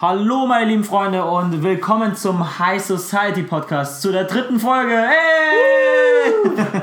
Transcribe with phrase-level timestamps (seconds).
[0.00, 4.94] Hallo meine lieben Freunde und willkommen zum High Society Podcast zu der dritten Folge.
[4.96, 6.52] Hey!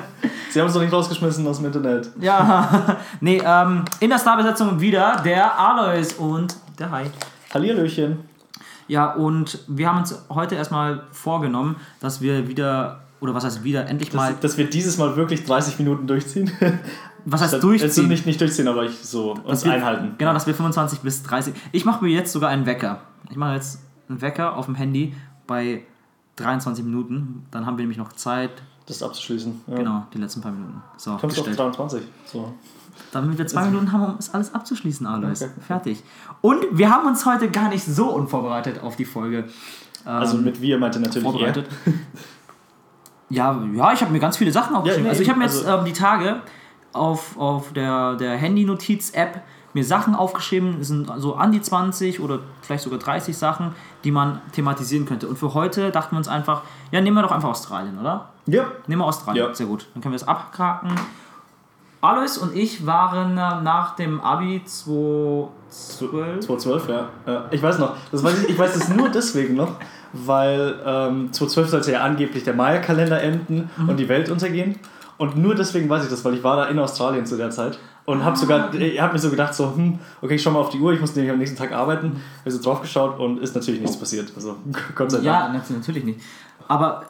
[0.52, 2.10] Sie haben uns doch nicht rausgeschmissen aus dem Internet.
[2.20, 7.10] Ja, nee, ähm, in der Starbesetzung wieder der Alois und der Hai.
[7.54, 8.20] Hallihallöchen.
[8.90, 13.88] Ja, und wir haben uns heute erstmal vorgenommen, dass wir wieder, oder was heißt wieder,
[13.88, 16.52] endlich mal, Dass, dass wir dieses Mal wirklich 30 Minuten durchziehen.
[17.26, 18.07] was heißt Also durchziehen?
[18.07, 20.16] nicht, nicht durchziehen, aber ich so uns wir- einhalten.
[20.17, 21.53] Genau, dass wir 25 bis 30.
[21.71, 23.02] Ich mache mir jetzt sogar einen Wecker.
[23.30, 25.16] Ich mache jetzt einen Wecker auf dem Handy
[25.47, 25.83] bei
[26.38, 27.45] 23 Minuten.
[27.52, 28.52] Dann haben wir nämlich noch Zeit.
[28.88, 29.61] Das abzuschließen.
[29.67, 29.75] Ja.
[29.77, 30.81] Genau, die letzten paar Minuten.
[30.97, 31.57] So, Kommst du auf gestellt.
[31.59, 32.03] 23.
[32.25, 32.53] So.
[33.11, 35.41] Damit wir zwei Minuten haben, um es alles abzuschließen, Alois.
[35.41, 35.49] Okay.
[35.66, 36.03] Fertig.
[36.41, 39.45] Und wir haben uns heute gar nicht so unvorbereitet auf die Folge
[40.05, 41.67] Also mit wir meinte natürlich vorbereitet.
[43.30, 45.05] Ja, ja, ich habe mir ganz viele Sachen aufgeschrieben.
[45.05, 46.41] nee, also ich habe mir jetzt also- ähm, die Tage
[46.95, 49.41] auf, auf der, der Handy-Notiz-App
[49.73, 50.77] mir Sachen aufgeschrieben.
[50.80, 53.73] Es sind so an die 20 oder vielleicht sogar 30 Sachen,
[54.05, 55.27] die man thematisieren könnte.
[55.27, 56.61] Und für heute dachten wir uns einfach,
[56.92, 58.30] ja, nehmen wir doch einfach Australien, oder?
[58.47, 58.53] er.
[58.53, 58.66] Ja.
[58.88, 59.47] Nehmen wir Australien.
[59.47, 59.53] Ja.
[59.53, 59.88] Sehr gut.
[59.94, 60.92] Dann können wir es abhaken.
[62.00, 66.39] Alois und ich waren äh, nach dem Abi 2012.
[66.45, 67.09] 2012, ja.
[67.25, 67.45] ja.
[67.52, 67.95] Ich weiß noch.
[68.12, 69.72] Das weiß ich, ich weiß das nur deswegen noch,
[70.14, 73.89] weil ähm, 2012 sollte ja angeblich der Maya-Kalender enden Mhm.
[73.89, 74.80] und die Welt untergehen.
[75.17, 77.80] Und nur deswegen weiß ich das, weil ich war da in Australien zu der Zeit.
[78.05, 78.25] Und Ah.
[78.25, 80.80] habe sogar, ich habe mir so gedacht, so, hm, okay, ich schau mal auf die
[80.80, 82.22] Uhr, ich muss nämlich am nächsten Tag arbeiten.
[82.41, 84.31] Habe so drauf geschaut und ist natürlich nichts passiert.
[84.35, 84.57] Also,
[84.95, 85.25] Gott sei Dank.
[85.25, 86.19] Ja, nat- natürlich nicht.
[86.67, 87.05] Aber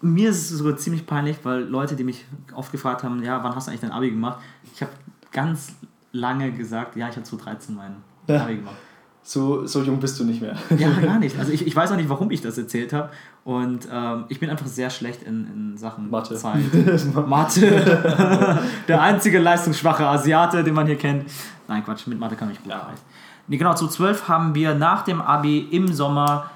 [0.00, 3.54] mir ist es sogar ziemlich peinlich, weil Leute, die mich oft gefragt haben, ja, wann
[3.54, 4.38] hast du eigentlich dein Abi gemacht?
[4.74, 4.90] Ich habe
[5.30, 5.74] ganz
[6.12, 8.42] lange gesagt, ja, ich habe 2013 mein Ja.
[8.44, 8.76] Abi gemacht.
[9.22, 10.56] So, so jung bist du nicht mehr.
[10.78, 11.38] Ja, gar nicht.
[11.38, 13.10] Also ich, ich weiß auch nicht, warum ich das erzählt habe.
[13.44, 16.34] Und ähm, ich bin einfach sehr schlecht in, in Sachen Mathe.
[16.36, 16.60] Zeit.
[17.28, 18.58] Mathe.
[18.88, 21.26] Der einzige leistungsschwache Asiate, den man hier kennt.
[21.68, 22.78] Nein, Quatsch, mit Mathe kann ich gut Ja.
[22.78, 23.00] erreichen.
[23.46, 26.50] Nee, genau, zu 12 haben wir nach dem Abi im Sommer,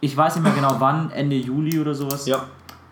[0.00, 2.26] ich weiß nicht mehr genau wann, Ende Juli oder sowas.
[2.26, 2.44] ja,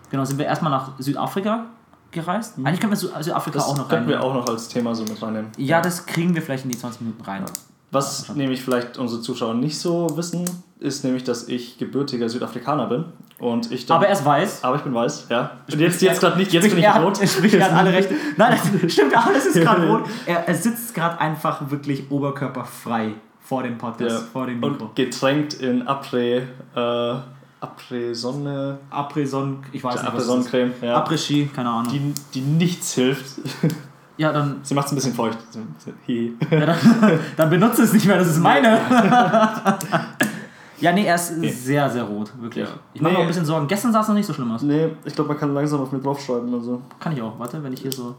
[0.09, 1.65] Genau, sind wir erstmal nach Südafrika
[2.11, 2.55] gereist.
[2.57, 4.37] Eigentlich können wir Sü- Südafrika das auch noch könnten wir reinnehmen.
[4.39, 5.51] auch noch als Thema so mit reinnehmen.
[5.57, 7.43] Ja, das kriegen wir vielleicht in die 20 Minuten rein.
[7.91, 10.43] Was nämlich vielleicht unsere Zuschauer nicht so wissen,
[10.79, 13.05] ist nämlich, dass ich gebürtiger Südafrikaner bin.
[13.39, 14.63] Und ich dann, Aber er ist weiß.
[14.63, 15.51] aber ich bin weiß, ja.
[15.71, 17.19] Und jetzt, jetzt gerade nicht, jetzt bin ich er, rot.
[17.21, 18.15] Er spricht gerade alle Rechte.
[18.35, 20.01] Nein, das stimmt, alles ist gerade rot.
[20.25, 24.27] Er, er sitzt gerade einfach wirklich oberkörperfrei vor dem Podcast, Ja.
[24.33, 24.85] vor dem Mikro.
[24.85, 26.41] Und getränkt in Après,
[26.75, 27.15] äh,
[27.61, 30.19] Après Sonne, Après-Sonne, ich weiß nicht, Après.
[30.21, 30.95] Sonnencreme, ja.
[30.97, 31.91] Après-Ski, keine Ahnung.
[31.91, 33.25] die, die nichts hilft.
[34.17, 35.37] ja, dann, Sie macht es ein bisschen feucht.
[36.49, 38.79] Ja, dann, dann benutze es nicht mehr, das ist meine.
[40.79, 41.49] ja, nee, er ist Okay.
[41.51, 42.67] sehr, sehr rot, wirklich.
[42.67, 42.73] Ja.
[42.93, 43.23] Ich mache mir Nee.
[43.23, 43.67] auch ein bisschen Sorgen.
[43.67, 44.61] Gestern sah es noch nicht so schlimm aus.
[44.61, 46.53] Nee, ich glaube, man kann langsam auf mir draufschreiben.
[46.53, 46.81] Also.
[46.99, 48.15] Kann ich auch, warte, wenn ich hier so.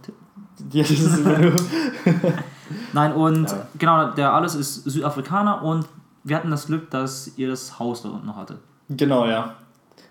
[0.73, 1.53] Ja, das ist immer nur.
[2.93, 3.67] Nein, und Ja.
[3.79, 5.87] genau, der alles ist Südafrikaner und
[6.25, 8.59] wir hatten das Glück, dass ihr das Haus dort unten noch hattet.
[8.89, 9.55] Genau, ja.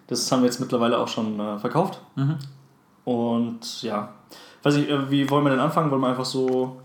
[0.08, 2.00] Das haben wir jetzt mittlerweile auch schon äh, verkauft.
[2.16, 2.36] Mhm.
[3.08, 4.10] Und ja,
[4.64, 5.90] weiß ich, äh, wie wollen wir denn anfangen?
[5.90, 6.82] Wollen wir einfach so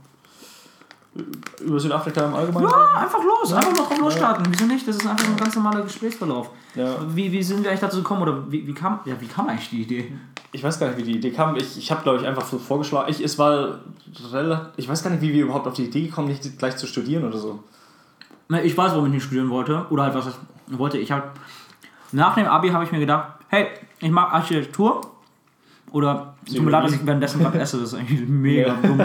[1.17, 2.69] äh, über Südafrika im Allgemeinen?
[2.69, 4.47] Ja, einfach los, einfach mal drauf losstarten.
[4.49, 4.87] Wieso nicht?
[4.87, 6.51] Das ist einfach ein ganz normaler Gesprächsverlauf.
[6.77, 6.95] Ja.
[7.09, 9.71] Wie, wie sind wir eigentlich dazu gekommen oder wie, wie, kam, ja, wie kam eigentlich
[9.71, 10.13] die Idee?
[10.53, 11.57] Ich weiß gar nicht, wie die Idee kam.
[11.57, 13.11] Ich, ich habe, glaube ich, einfach so vorgeschlagen.
[13.11, 13.81] Ich, es war
[14.31, 16.87] relativ, ich weiß gar nicht, wie wir überhaupt auf die Idee gekommen, nicht gleich zu
[16.87, 17.65] studieren oder so.
[18.63, 20.99] Ich weiß, warum ich nicht studieren wollte oder halt was ich wollte.
[20.99, 21.33] Ich habe
[22.13, 23.67] nach dem Abi habe ich mir gedacht, hey,
[23.99, 25.01] ich mag Architektur
[25.93, 29.01] oder tut mir leid, dass ich währenddessen gerade esse, das ist eigentlich mega dumm.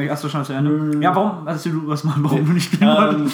[0.00, 1.00] Ich erst schon zu Ende.
[1.00, 1.46] Ja, warum?
[1.46, 2.70] Erzähl du was mal, warum du nicht.
[2.80, 3.30] Ähm,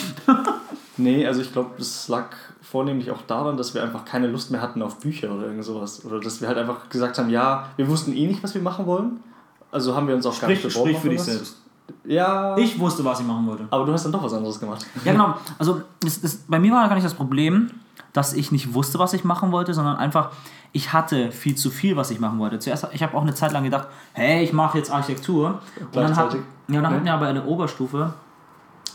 [0.97, 2.27] nee, also ich glaube, das lag
[2.63, 6.05] vornehmlich auch daran, dass wir einfach keine Lust mehr hatten auf Bücher oder irgend sowas.
[6.05, 8.87] Oder dass wir halt einfach gesagt haben, ja, wir wussten eh nicht, was wir machen
[8.87, 9.21] wollen.
[9.71, 10.91] Also haben wir uns auch gar Sprich, nicht beworben.
[10.91, 11.57] sprich für dich selbst.
[12.05, 12.57] Ja.
[12.57, 13.67] Ich wusste, was ich machen wollte.
[13.71, 14.87] aber du hast dann doch was anderes gemacht.
[15.05, 15.35] Ja, genau.
[15.59, 17.71] Also das, das, bei mir war gar nicht das Problem,
[18.13, 20.31] dass ich nicht wusste, was ich machen wollte, sondern einfach,
[20.73, 22.59] ich hatte viel zu viel, was ich machen wollte.
[22.59, 25.61] Zuerst, ich habe auch eine Zeit lang gedacht, hey, ich mache jetzt Architektur.
[25.81, 26.89] Und dann, hat, ja, dann Nee.
[26.89, 28.15] hatten wir aber in der Oberstufe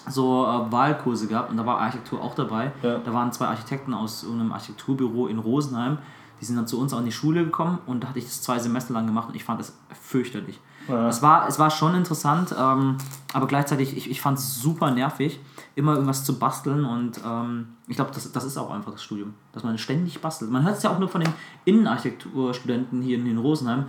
[0.10, 2.72] so äh, Wahlkurse gehabt und da war Architektur auch dabei.
[2.82, 2.98] Ja.
[2.98, 6.00] Da waren zwei Architekten aus einem Architekturbüro in Rosenheim.
[6.40, 8.58] Die sind dann zu uns an die Schule gekommen und da hatte ich das zwei
[8.58, 10.60] Semester lang gemacht und ich fand das fürchterlich.
[10.88, 11.08] Ja.
[11.08, 12.98] Es, war, es war schon interessant, ähm,
[13.34, 15.40] aber gleichzeitig, ich, ich fand es super nervig,
[15.76, 19.34] immer irgendwas zu basteln und ähm, ich glaube, das, das ist auch einfach das Studium,
[19.54, 20.52] dass man ständig bastelt.
[20.52, 21.32] Man hört es ja auch nur von den
[21.66, 23.86] Innenarchitekturstudenten hier in, in Rosenheim,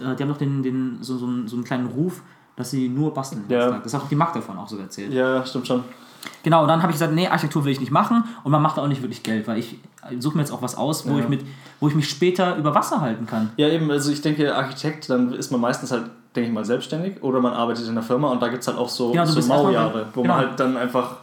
[0.00, 2.22] äh, die haben doch den, den, so, so, einen, so einen kleinen Ruf,
[2.56, 3.44] dass sie nur basteln.
[3.48, 3.78] Ja.
[3.78, 5.12] Das hat auch die Magda davon auch so erzählt.
[5.12, 5.84] Ja, stimmt schon.
[6.42, 8.78] Genau, und dann habe ich gesagt, nee, Architektur will ich nicht machen und man macht
[8.78, 9.78] auch nicht wirklich Geld, weil ich
[10.18, 11.20] suche mir jetzt auch was aus, wo, Ja.
[11.20, 11.44] ich mit,
[11.78, 13.50] wo ich mich später über Wasser halten kann.
[13.56, 17.22] Ja, eben, also ich denke, Architekt, dann ist man meistens halt, denke ich mal, selbstständig
[17.22, 19.40] oder man arbeitet in einer Firma und da gibt es halt auch so, Genau, so
[19.48, 20.34] Maujahre, wo genau.
[20.36, 21.16] man halt dann einfach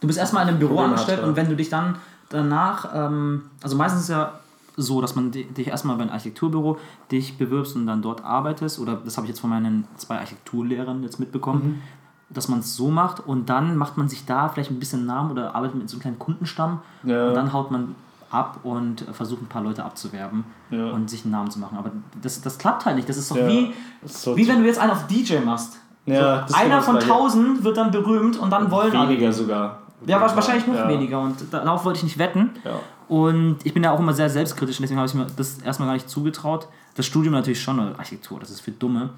[0.00, 1.28] Du bist erstmal in einem Büro Probleme angestellt hat, ja.
[1.30, 1.96] und wenn du dich dann
[2.28, 4.32] danach, ähm, also meistens ist ja
[4.76, 6.76] so, dass man di- dich erstmal bei einem Architekturbüro
[7.10, 11.02] dich bewirbst und dann dort arbeitest, oder das habe ich jetzt von meinen zwei Architekturlehrern
[11.02, 11.82] jetzt mitbekommen, Mhm.
[12.34, 15.30] dass man es so macht und dann macht man sich da vielleicht ein bisschen Namen
[15.30, 17.28] oder arbeitet mit so einem kleinen Kundenstamm Ja.
[17.28, 17.94] und dann haut man
[18.32, 20.90] ab und versucht ein paar Leute abzuwerben Ja.
[20.90, 21.76] und sich einen Namen zu machen.
[21.78, 21.90] Aber
[22.20, 23.08] das, das klappt halt nicht.
[23.08, 23.48] Das ist doch Ja.
[23.48, 23.72] wie,
[24.04, 25.78] so wie wenn du jetzt einen auf DJ machst.
[26.06, 29.10] Ja, so, einer genau von tausend wird dann berühmt und dann wollen alle.
[29.10, 29.78] Weniger sogar.
[30.04, 32.50] Ja, wa- wahrscheinlich noch weniger und darauf wollte ich nicht wetten.
[33.08, 35.86] Und ich bin ja auch immer sehr selbstkritisch und deswegen habe ich mir das erstmal
[35.88, 36.66] gar nicht zugetraut.
[36.96, 39.10] Das Studium natürlich schon, Architektur, das ist für Dumme.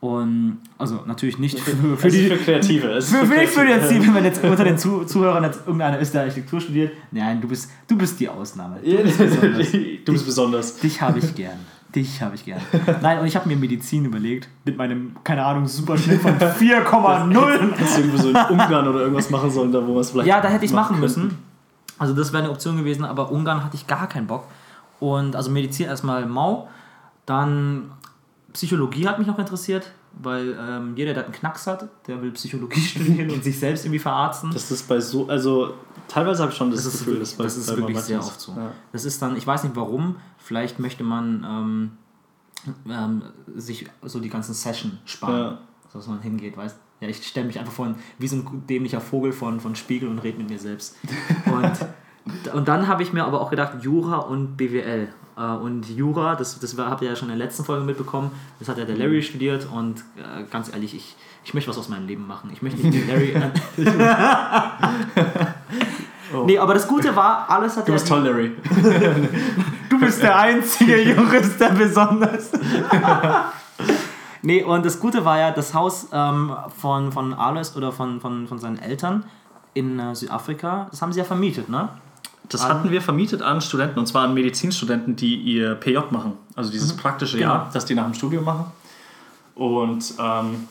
[0.00, 2.28] Und also natürlich nicht für, für Es ist die.
[2.28, 2.88] für Kreative.
[2.92, 4.14] Es ist Für, für, für die Kreative.
[4.14, 6.92] wenn jetzt unter den Zu Zuhörern jetzt irgendeiner ist, der Architektur studiert.
[7.10, 8.76] Nein, du bist, du bist die Ausnahme.
[8.84, 9.72] Du bist besonders.
[10.04, 10.76] Du bist besonders.
[10.78, 11.58] Dich habe ich gern.
[11.94, 12.60] Dich habe ich gern.
[13.02, 17.72] Nein, und ich habe mir Medizin überlegt, mit meinem, keine Ahnung, Superschnitt von 4,0.
[17.72, 20.28] Hättest du irgendwie so in Ungarn oder irgendwas machen sollen, da wo man es vielleicht.
[20.28, 21.22] Ja, da hätte ich machen könnten.
[21.22, 21.38] müssen.
[21.98, 24.44] Also das wäre eine Option gewesen, aber Ungarn hatte ich gar keinen Bock.
[25.00, 26.68] Und also Medizin erstmal mau,
[27.26, 27.90] dann
[28.58, 32.80] Psychologie hat mich noch interessiert, weil ähm, jeder, der einen Knacks hat, der will Psychologie
[32.92, 34.50] studieren und sich selbst irgendwie verarzten.
[34.50, 35.74] Das ist bei so, also
[36.08, 38.18] teilweise habe ich schon das, Das ist Gefühl, wirklich, dass bei, das ist wirklich sehr
[38.18, 38.26] ist.
[38.26, 38.52] oft so.
[38.56, 38.72] Ja.
[38.90, 41.90] Das ist dann, ich weiß nicht warum, vielleicht möchte man ähm,
[42.90, 43.22] ähm,
[43.54, 45.36] sich so die ganzen Session sparen.
[45.36, 45.58] Ja.
[45.92, 49.00] So, dass man hingeht, weißt Ja, ich stelle mich einfach vor, wie so ein dämlicher
[49.00, 50.96] Vogel von, von Spiegel und rede mit mir selbst.
[51.46, 55.08] Und, und dann habe ich mir aber auch gedacht, Jura und BWL.
[55.38, 58.68] Äh, Und Jura, das, das habt ihr ja schon in der letzten Folge mitbekommen, das
[58.68, 62.06] hat ja der Larry studiert und äh, ganz ehrlich, ich, ich möchte was aus meinem
[62.06, 62.50] Leben machen.
[62.52, 63.34] Ich möchte nicht den Larry.
[66.34, 66.44] Oh.
[66.44, 68.52] Nee, aber das Gute war, alles hat Du bist toll, Larry.
[69.88, 72.52] Du bist der einzige Jurist, der besonders.
[74.42, 78.46] nee, und das Gute war ja, das Haus ähm, von, von Alois oder von, von,
[78.46, 79.24] von seinen Eltern
[79.72, 81.88] in äh, Südafrika, das haben sie ja vermietet, ne?
[82.48, 86.32] Das An- hatten wir vermietet an Studenten, und zwar an Medizinstudenten, die ihr PJ machen.
[86.54, 87.50] Also dieses praktische Genau.
[87.54, 88.66] Jahr, das die nach dem Studium machen.
[89.54, 90.68] Und ähm,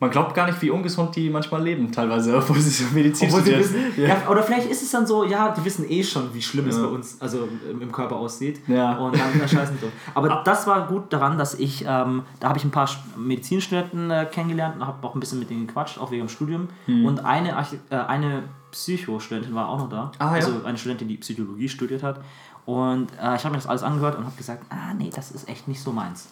[0.00, 3.42] man glaubt gar nicht, wie ungesund die manchmal leben, teilweise, obwohl sie so Medizin Obwohl
[3.42, 3.60] studieren.
[3.60, 4.28] wissen, ja.
[4.28, 6.82] oder vielleicht ist es dann so, ja, die wissen eh schon, wie schlimm es Ja.
[6.82, 8.60] bei uns, also im, Körper aussieht.
[8.66, 8.96] Ja.
[8.96, 9.86] Und dann da scheißen so.
[10.14, 14.10] Aber das war gut daran, dass ich, ähm, da habe ich ein paar St- Medizinstudenten
[14.10, 16.68] äh, kennengelernt und habe auch ein bisschen mit denen gequatscht, auch wegen dem Studium.
[16.86, 17.04] Hm.
[17.04, 17.50] Und eine,
[17.90, 20.10] äh, eine Psychostudentin war auch noch da.
[20.18, 20.32] Ah, ja.
[20.34, 22.20] Also eine Studentin, die Psychologie studiert hat.
[22.64, 25.48] Und äh, ich habe mir das alles angehört und habe gesagt, ah nee, das ist
[25.48, 26.28] echt nicht so meins.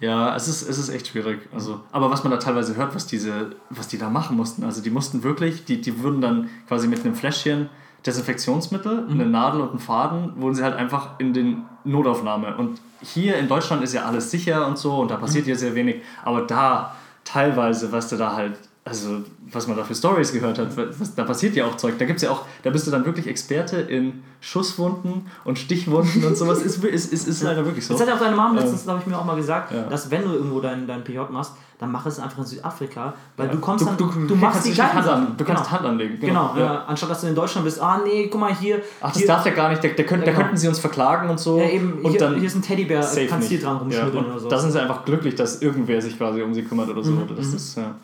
[0.00, 1.48] Ja, es ist, es ist echt schwierig.
[1.54, 4.82] Also, aber was man da teilweise hört, was, diese, was die da machen mussten, also
[4.82, 7.68] die mussten wirklich, die, die würden dann quasi mit einem Fläschchen
[8.04, 12.56] Desinfektionsmittel, eine Nadel und einen Faden, wurden sie halt einfach in den Notaufnahme.
[12.56, 15.74] Und hier in Deutschland ist ja alles sicher und so und da passiert ja sehr
[15.76, 16.02] wenig.
[16.24, 19.20] Aber da teilweise, was du da halt, also
[19.52, 21.94] was man da für Stories gehört hat, was, da passiert ja auch Zeug.
[21.98, 26.36] Da gibt's ja auch, da bist du dann wirklich Experte in Schusswunden und Stichwunden und
[26.36, 26.62] sowas.
[26.62, 27.94] Ist, ist, ist, ist leider wirklich so.
[27.94, 29.82] Das hat ja auch deine Mom Ähm, letztens, glaube ich, mir auch mal gesagt, ja.
[29.82, 33.46] dass wenn du irgendwo dein, dein PJ machst, dann mach es einfach in Südafrika, weil
[33.46, 33.52] Ja.
[33.52, 35.34] du kommst dann, du, kannst machst die Hand an.
[35.36, 35.72] Du kannst genau.
[35.78, 36.18] Hand anlegen.
[36.20, 36.74] Genau, Ja.
[36.74, 38.82] äh, anstatt dass du in Deutschland bist, ah nee, guck mal hier.
[39.00, 39.82] Ach, das hier, darf der gar nicht.
[39.84, 40.42] Da, da, könnt, Ja, da genau.
[40.42, 41.58] könnten sie uns verklagen und so.
[41.60, 43.48] ja, eben, und hier, dann hier ist ein Teddybär, kannst nicht.
[43.48, 44.48] hier dran rumschnüffeln oder so.
[44.48, 47.12] Da sind sie einfach glücklich, dass irgendwer sich quasi um sie kümmert oder so.
[47.12, 47.94] Mhm, das ist, ja,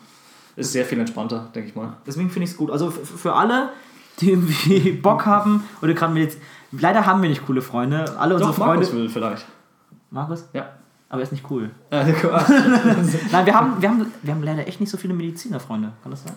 [0.59, 1.97] ist sehr viel entspannter, denke ich mal.
[2.05, 2.69] Deswegen finde ich es gut.
[2.69, 3.69] Also für alle,
[4.19, 6.39] die irgendwie Bock haben oder gerade mit jetzt.
[6.71, 8.15] Leider haben wir nicht coole Freunde.
[8.19, 8.75] Alle unsere Doch, Freunde.
[8.77, 9.45] Markus will vielleicht.
[10.11, 10.47] Markus?
[10.53, 10.69] Ja.
[11.09, 11.71] Aber er ist nicht cool.
[11.89, 12.05] Äh.
[13.31, 15.91] Nein, wir haben, wir, haben, wir haben leider echt nicht so viele Medizinerfreunde.
[16.03, 16.33] Kann das sein?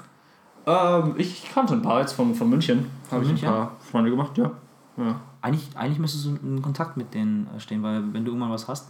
[0.66, 2.86] ähm, ich kannte ein paar jetzt von, von München.
[3.10, 3.48] Habe ich München?
[3.48, 4.50] ein paar Freunde gemacht, ja.
[4.96, 5.20] ja.
[5.42, 8.68] Eigentlich, eigentlich müsstest du in Kontakt mit denen äh, stehen, weil wenn du irgendwann was
[8.68, 8.88] hast,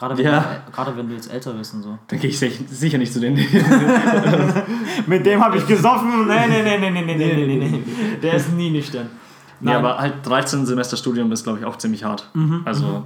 [0.00, 0.62] Gerade wenn, ja.
[0.64, 1.98] du, gerade wenn du jetzt älter bist und so.
[2.06, 3.36] Dann gehe ich sicher nicht zu denen.
[5.06, 6.26] Mit dem habe ich gesoffen.
[6.26, 7.82] Nee, nee, nee, nee, nee, nee, nee, nee.
[8.22, 9.10] Der ist nie nüchtern.
[9.60, 9.74] Nein.
[9.74, 12.30] Ja, aber halt 13 Semester Studium ist, glaube ich, auch ziemlich hart.
[12.32, 12.62] Mhm.
[12.64, 13.02] Also, mhm.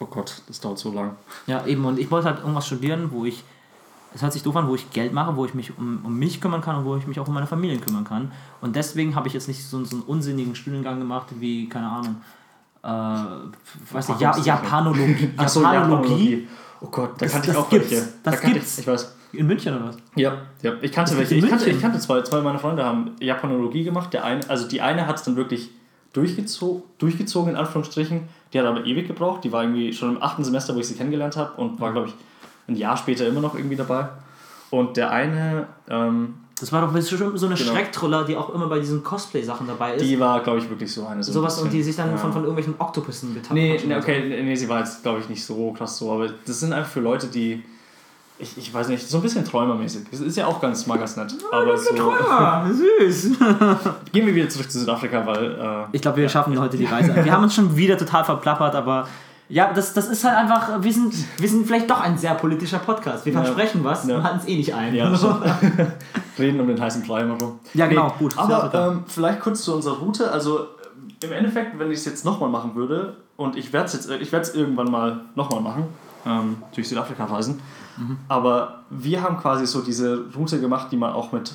[0.00, 1.12] oh Gott, das dauert so lang.
[1.46, 1.84] Ja, eben.
[1.84, 3.44] Und ich wollte halt irgendwas studieren, wo ich,
[4.12, 6.40] es hört sich doof an, wo ich Geld mache, wo ich mich um, um mich
[6.40, 8.32] kümmern kann und wo ich mich auch um meine Familie kümmern kann.
[8.60, 12.16] Und deswegen habe ich jetzt nicht so, so einen unsinnigen Studiengang gemacht, wie, keine Ahnung
[12.82, 12.86] äh,
[13.94, 14.36] weiß nicht, ja?
[14.38, 15.30] Japanologie.
[15.36, 16.48] Ach so, Japanologie.
[16.80, 17.90] Oh Gott, da Das- kannte ich auch gibt's.
[17.90, 18.08] welche.
[18.22, 18.72] Das da gibt's.
[18.78, 19.16] Ich, ich weiß.
[19.34, 19.96] In München oder was?
[20.14, 20.72] Ja, ja.
[20.82, 21.36] Ich kannte welche.
[21.36, 24.12] Ich kannte, ich kannte zwei, zwei meiner Freunde haben Japanologie gemacht.
[24.12, 25.70] Der eine, also die eine hat es dann wirklich
[26.12, 28.28] durchgezogen, durchgezogen, in Anführungsstrichen.
[28.52, 29.44] Die hat aber ewig gebraucht.
[29.44, 32.08] Die war irgendwie schon im achten Semester, wo ich sie kennengelernt habe und war, glaube
[32.08, 32.14] ich,
[32.68, 34.08] ein Jahr später immer noch irgendwie dabei.
[34.70, 37.72] Und der eine, ähm, Das war doch bestimmt so eine Genau.
[37.72, 40.02] Schrecktroller, die auch immer bei diesen Cosplay-Sachen dabei ist.
[40.04, 41.22] die war, glaube ich, wirklich so eine.
[41.22, 41.78] So ein Sowas und bisschen.
[41.78, 42.16] die sich dann Ja.
[42.16, 43.84] von, von irgendwelchen Oktopussen betanzt Nee, hat.
[43.86, 46.60] nee, okay, nee, nee, sie war jetzt, glaube ich, nicht so krass so, aber das
[46.60, 47.64] sind einfach für Leute, die
[48.38, 50.02] ich, ich weiß nicht, so ein bisschen träumermäßig.
[50.10, 51.32] Es ist ja auch ganz mal ganz nett.
[51.52, 51.94] aber so.
[51.94, 53.30] Träumer, süß.
[54.12, 55.52] Gehen wir wieder zurück zu Südafrika, weil.
[55.52, 57.14] Äh, Ich glaube, wir schaffen heute die Reise.
[57.24, 59.06] Wir haben uns schon wieder total verplappert, aber
[59.52, 62.78] ja, das, das ist halt einfach, wir sind, wir sind vielleicht doch ein sehr politischer
[62.78, 63.26] Podcast.
[63.26, 63.42] Wir Ja.
[63.44, 64.16] versprechen was Ja.
[64.16, 64.94] und halten es eh nicht ein.
[64.94, 65.12] ja,
[66.38, 67.60] reden um den heißen Brei immer rum.
[67.74, 68.36] Ja, genau, gut.
[68.38, 70.30] Aber ähm, vielleicht kurz zu unserer Route.
[70.32, 73.92] Also äh, im Endeffekt, wenn ich es jetzt nochmal machen würde, und ich werde es
[73.92, 75.84] jetzt, ich werde es irgendwann mal nochmal machen,
[76.24, 77.60] ähm, durch Südafrika reisen.
[77.98, 78.16] Mhm.
[78.28, 81.52] Aber wir haben quasi so diese Route gemacht, die man auch mit.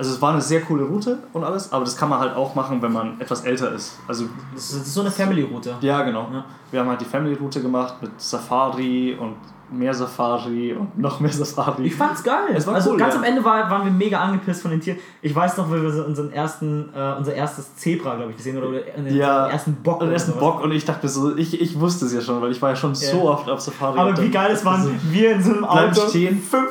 [0.00, 2.54] Also es war eine sehr coole Route und alles, aber das kann man halt auch
[2.54, 3.98] machen, wenn man etwas älter ist.
[4.08, 5.74] Also Das ist, so eine Family-Route.
[5.82, 6.26] ja, genau.
[6.32, 6.42] Ja.
[6.70, 9.34] Wir haben halt die Family-Route gemacht mit Safari und
[9.70, 11.84] mehr Safari und noch mehr Safari.
[11.84, 12.54] Ich fand's geil.
[12.54, 13.20] Es war also cool, ganz ja.
[13.20, 14.98] am Ende war, waren wir mega angepisst von den Tieren.
[15.20, 18.56] Ich weiß noch, wie wir so unseren ersten, äh, unser erstes Zebra, glaube ich, gesehen
[18.56, 20.00] oder oder unseren Ja, ersten Bock.
[20.00, 20.40] Und oder erst ein sowas.
[20.54, 22.76] Bock und ich dachte so, ich, ich wusste es ja schon, weil ich war ja
[22.76, 23.22] schon so Ja.
[23.32, 23.98] oft auf Safari.
[23.98, 26.40] Aber wie geil es waren, wir in so einem Auto, stehen.
[26.40, 26.70] Fünf,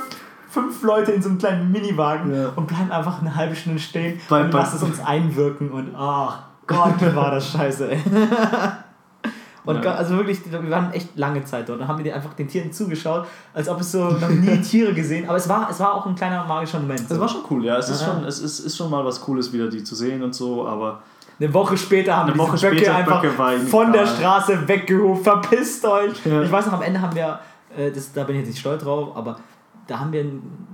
[0.49, 2.49] fünf Leute in so einem kleinen Miniwagen Ja.
[2.55, 6.39] und bleiben einfach eine halbe Stunde stehen Bei- und lassen es uns einwirken und ach
[6.67, 7.99] Gott, war das scheiße, ey.
[9.65, 9.91] Und Ja.
[9.95, 13.27] also wirklich, wir waren echt lange Zeit dort und haben wir einfach den Tieren zugeschaut,
[13.53, 15.27] als ob es so noch nie Tiere gesehen.
[15.27, 17.01] Aber es war, es war auch ein kleiner magischer Moment.
[17.09, 17.77] Es war schon cool, ja.
[17.77, 20.33] Es ist, schon, es ist, ist schon mal was Cooles, wieder die zu sehen und
[20.33, 21.01] so, aber
[21.39, 24.07] Eine Woche später haben wir diese Böcke einfach Böcke von der.
[24.07, 25.21] Straße weggehoben.
[25.23, 26.25] Verpisst euch!
[26.25, 26.41] Ja.
[26.41, 27.39] Ich weiß noch, am Ende haben wir,
[27.77, 29.37] äh, das, da bin ich jetzt nicht stolz drauf, aber
[29.89, 30.25] da haben wir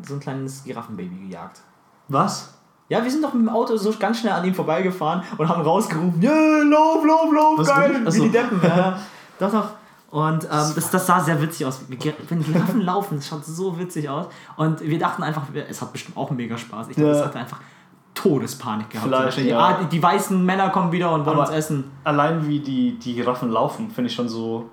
[0.07, 1.61] so ein kleines Giraffenbaby gejagt.
[2.07, 2.51] was?
[2.87, 5.63] Ja, wir sind doch mit dem Auto so ganz schnell an ihm vorbeigefahren und haben
[5.63, 8.15] rausgerufen, yeah, lauf, lauf, lauf, Was, geil, wirklich?
[8.15, 8.59] wie die Deppen.
[8.63, 8.99] Ja,
[9.39, 9.69] doch, doch.
[10.11, 11.81] Und ähm, das, das sah sehr witzig aus.
[11.89, 14.27] Wenn Giraffen laufen, das schaut so witzig aus.
[14.55, 16.89] Und wir dachten einfach, es hat bestimmt auch mega Spaß.
[16.89, 17.19] Ich glaube, Ja.
[17.21, 17.59] es hat einfach
[18.13, 19.07] Todespanik gehabt.
[19.07, 19.51] Vielleicht, Wahrscheinlich.
[19.51, 19.59] ja.
[19.59, 21.91] Ah, die, die weißen Männer kommen wieder und wollen Aber- uns essen.
[22.03, 24.69] Allein wie die, die Giraffen laufen, finde ich schon so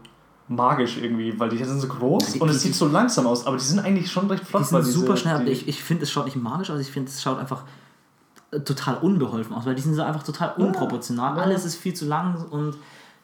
[0.54, 3.56] magisch irgendwie, weil die sind so groß Die- und es sieht so langsam aus, aber
[3.56, 4.62] die sind eigentlich schon recht flott.
[4.62, 6.90] Die sind diese- super schnell, aber ich, ich finde, es schaut nicht magisch aus, ich
[6.90, 7.64] finde, es schaut einfach
[8.50, 11.36] äh, total unbeholfen aus, weil die sind so einfach total unproportional.
[11.36, 11.42] Ja.
[11.42, 12.76] Alles ist viel zu lang und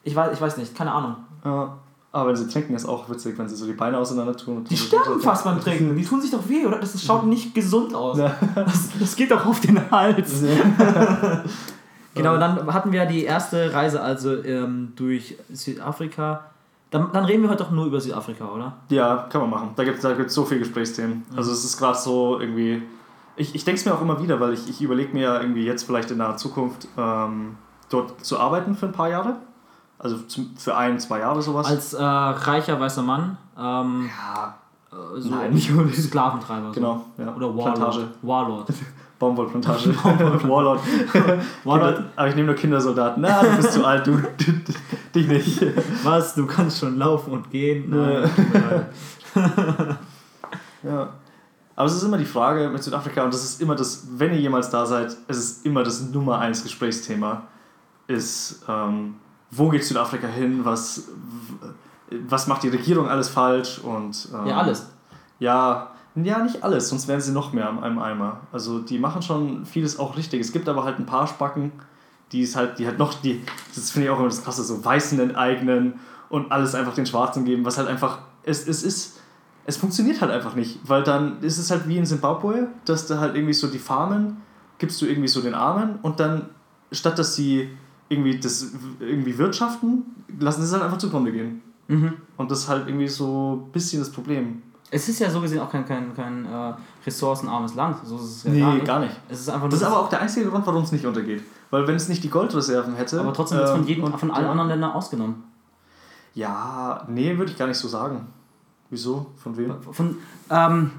[0.02, 1.16] ich weiß, ich weiß nicht, keine Ahnung.
[1.44, 1.76] Ja.
[2.10, 4.64] Aber wenn sie trinken, ist auch witzig, wenn sie so die Beine auseinander tun.
[4.64, 6.78] Die sterben fast beim Trinken, die tun sich doch weh, oder?
[6.78, 8.16] Das, schaut nicht gesund aus.
[8.16, 10.42] Das, das geht doch auf den Hals.
[12.14, 16.46] Genau, dann hatten wir die erste Reise also ähm, durch Südafrika.
[16.90, 18.74] Dann, dann reden wir heute doch nur über Südafrika, oder?
[18.88, 19.70] Ja, kann man machen.
[19.76, 21.24] Da gibt es da gibt's so viele Gesprächsthemen.
[21.36, 22.82] Also es ist gerade so irgendwie...
[23.36, 25.64] Ich, ich denke es mir auch immer wieder, weil ich, ich überlege mir ja irgendwie
[25.64, 27.56] jetzt vielleicht in naher Zukunft ähm,
[27.88, 29.36] dort zu arbeiten für ein paar Jahre.
[29.98, 30.16] Also
[30.56, 31.66] für ein, zwei Jahre sowas.
[31.66, 33.36] Als äh, reicher weißer Mann.
[33.58, 34.54] Ähm, ja,
[34.92, 35.96] äh, so Nein, nicht unbedingt.
[35.96, 36.68] Sklaventreiber.
[36.68, 36.72] So.
[36.72, 37.04] genau.
[37.18, 37.34] Ja.
[37.34, 37.74] Oder Warlord.
[37.74, 38.08] Plantage.
[38.22, 38.68] Warlord.
[39.18, 39.94] Baumwollplantage.
[40.04, 40.80] Warlord.
[41.64, 42.04] Warlord.
[42.14, 43.22] Aber ich nehme nur Kindersoldaten.
[43.22, 44.22] Na, du bist zu alt, du.
[45.14, 45.62] Dich nicht.
[46.04, 46.34] Was?
[46.34, 47.90] Du kannst schon laufen und gehen?
[47.90, 48.30] Nein.
[50.82, 51.14] Ja.
[51.76, 54.40] Aber es ist immer die Frage mit Südafrika und das ist immer das, wenn ihr
[54.40, 57.42] jemals da seid, es ist immer das Nummer eins Gesprächsthema,
[58.08, 59.14] ist, ähm,
[59.50, 61.04] wo geht Südafrika hin, was,
[62.10, 64.28] was macht die Regierung alles falsch und...
[64.34, 64.90] Ähm, ja, alles.
[65.38, 65.92] Ja,
[66.24, 68.40] ja, nicht alles, sonst wären sie noch mehr am einem Eimer.
[68.52, 70.40] Also die machen schon vieles auch richtig.
[70.40, 71.72] Es gibt aber halt ein paar Spacken,
[72.32, 73.42] die es halt, die halt noch, die,
[73.74, 75.94] das finde ich auch immer das Krasse, so Weißen enteignen
[76.28, 79.20] und alles einfach den Schwarzen geben, was halt einfach, es, es ist,
[79.66, 83.18] es funktioniert halt einfach nicht, weil dann ist es halt wie in Zimbabwe, dass da
[83.18, 84.38] halt irgendwie so die Farmen
[84.78, 86.48] gibst du irgendwie so den Armen und dann,
[86.92, 87.70] statt dass sie
[88.08, 90.04] irgendwie das irgendwie wirtschaften,
[90.38, 91.62] lassen sie es halt einfach zugrunde gehen.
[91.88, 92.14] Mhm.
[92.36, 94.62] Und das ist halt irgendwie so ein bisschen das Problem.
[94.90, 96.72] Es ist ja so gesehen auch kein, kein, kein äh,
[97.04, 97.98] ressourcenarmes Land.
[98.04, 98.86] So ist es ja Nee, gar nicht.
[98.86, 99.20] gar nicht.
[99.28, 101.42] Es ist einfach Das ist aber auch der einzige Grund, warum es nicht untergeht.
[101.70, 103.20] Weil wenn es nicht die Goldreserven hätte.
[103.20, 105.44] aber trotzdem wird es von, ähm, jedem, und- von allen anderen Ländern ausgenommen.
[106.34, 108.26] Ja, nee, würde ich gar nicht so sagen.
[108.90, 109.26] Wieso?
[109.42, 109.74] Von wem?
[109.92, 110.16] Von,
[110.50, 110.90] ähm,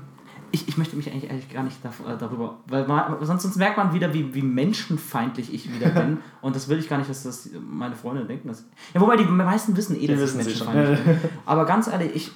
[0.51, 3.77] ich, ich möchte mich eigentlich, eigentlich gar nicht äh, darüber, weil man, sonst, sonst merkt
[3.77, 6.17] man wieder, wie, wie menschenfeindlich ich wieder bin.
[6.41, 8.47] und das will ich gar nicht, dass das meine Freunde denken.
[8.49, 11.17] Dass, ja, wobei die meisten wissen eh, dass ich menschenfeindlich bin.
[11.45, 12.31] Aber ganz ehrlich, ich,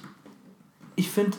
[0.96, 1.36] ich finde.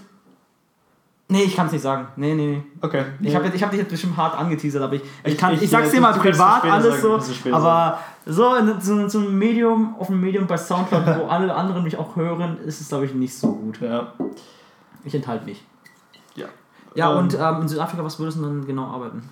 [1.27, 2.07] Nee, ich kann es nicht sagen.
[2.17, 2.63] Nee, nee, nee.
[2.81, 3.03] Okay.
[3.21, 5.63] Ich habe ich hab dich jetzt bestimmt hart angeteasert, aber ich, ich, Ich- kann, ich-
[5.63, 9.95] ich, sag's dir mal privat alles sagen, so, aber so in so, so ein Medium,
[9.97, 13.13] auf einem Medium bei Soundcloud, wo alle anderen mich auch hören, ist es glaube ich
[13.15, 13.81] nicht so gut.
[13.81, 14.13] Ja.
[15.03, 15.63] Ich enthalte mich.
[16.35, 16.45] Ja.
[16.93, 19.23] Ja, Ähm, und ähm, in Südafrika, was würdest du dann genau arbeiten?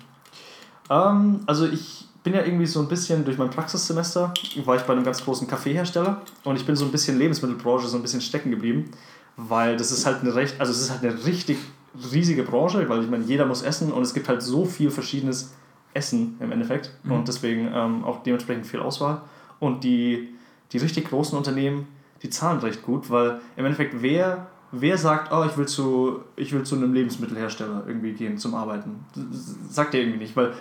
[0.90, 4.32] Ähm, also ich bin ja irgendwie so ein bisschen durch mein Praxissemester,
[4.64, 7.96] war ich bei einem ganz großen Kaffeehersteller und ich bin so ein bisschen Lebensmittelbranche so
[7.98, 8.90] ein bisschen stecken geblieben,
[9.36, 11.58] weil das ist halt eine recht, also es ist halt eine richtig
[12.12, 15.54] riesige Branche, weil ich meine, jeder muss essen und es gibt halt so viel verschiedenes
[15.92, 17.12] Essen im Endeffekt Mhm.
[17.12, 19.20] und deswegen ähm, auch dementsprechend viel Auswahl
[19.60, 20.28] und die,
[20.72, 21.86] die richtig großen Unternehmen,
[22.22, 26.52] die zahlen recht gut, weil im Endeffekt wer wer sagt, oh, ich will zu, ich
[26.52, 29.04] will zu einem Lebensmittelhersteller irgendwie gehen zum Arbeiten?
[29.70, 30.52] Sagt er irgendwie nicht, weil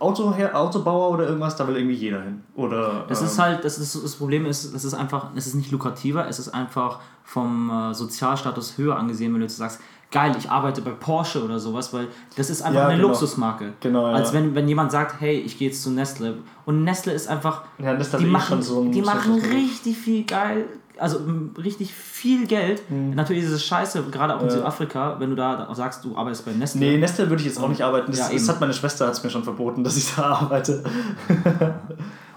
[0.00, 2.42] Autoher Autobauer oder irgendwas, da will irgendwie jeder hin.
[2.54, 5.54] Oder, Das ähm, ist halt, das, ist, das Problem ist, es ist einfach, es ist
[5.54, 10.34] nicht lukrativer, es ist einfach vom äh, Sozialstatus höher angesehen, wenn du jetzt sagst, geil,
[10.38, 13.08] ich arbeite bei Porsche oder sowas, weil das ist einfach Ja, eine genau.
[13.08, 13.72] Luxusmarke.
[13.80, 14.14] Genau, ja.
[14.14, 16.34] Als wenn, wenn jemand sagt, hey, ich gehe jetzt zu Nestle.
[16.64, 19.96] Und Nestle ist einfach, Ja, Nestle die eh machen, schon so ein- die machen richtig
[19.98, 20.64] viel geil,
[20.98, 21.20] also
[21.62, 22.82] richtig viel Geld.
[22.90, 24.50] Natürlich ist es scheiße, gerade auch in Mhm.
[24.50, 24.56] Ja.
[24.56, 26.80] Südafrika, wenn du da sagst, du arbeitest bei Nestle.
[26.80, 28.10] Nee, Nestle würde ich jetzt auch nicht arbeiten.
[28.10, 30.82] Das, Ja, das hat meine Schwester hat's mir schon verboten, dass ich da arbeite.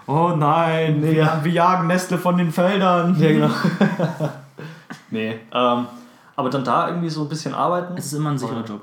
[0.06, 3.16] Oh nein, Nee, wir, wir jagen Nestle von den Feldern.
[3.20, 3.50] Ja, genau.
[5.10, 5.38] nee.
[5.54, 5.86] Ähm,
[6.36, 7.94] aber dann da irgendwie so ein bisschen arbeiten.
[7.96, 8.80] Es ist immer ein sicherer Job.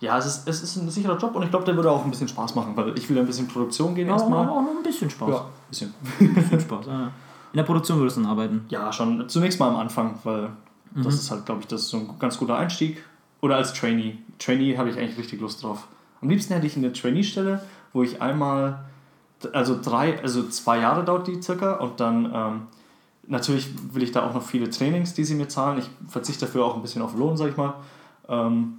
[0.00, 2.10] Ja, es ist, es ist ein sicherer Job und ich glaube, der würde auch ein
[2.10, 4.48] bisschen Spaß machen, weil ich will ein bisschen Produktion gehen Ja, erstmal.
[4.48, 5.28] auch noch ein bisschen Spaß.
[5.28, 5.94] Ja, ein bisschen.
[6.20, 6.86] Ein bisschen Spaß.
[6.86, 7.10] ja.
[7.52, 8.64] In der Produktion würdest du dann arbeiten.
[8.68, 10.50] Ja, schon zunächst mal am Anfang, weil
[10.94, 13.02] das ist halt, glaube ich, das ist so ein ganz guter Einstieg.
[13.40, 14.18] Oder als Trainee.
[14.38, 15.86] Trainee habe ich eigentlich richtig Lust drauf.
[16.20, 17.62] Am liebsten hätte ich eine Trainee-Stelle,
[17.92, 18.80] wo ich einmal,
[19.52, 22.62] also drei, also zwei Jahre dauert die circa und dann ähm,
[23.28, 25.78] natürlich will ich da auch noch viele Trainings, die sie mir zahlen.
[25.78, 27.74] Ich verzichte dafür auch ein bisschen auf Lohn, sag ich mal.
[28.28, 28.78] Ähm,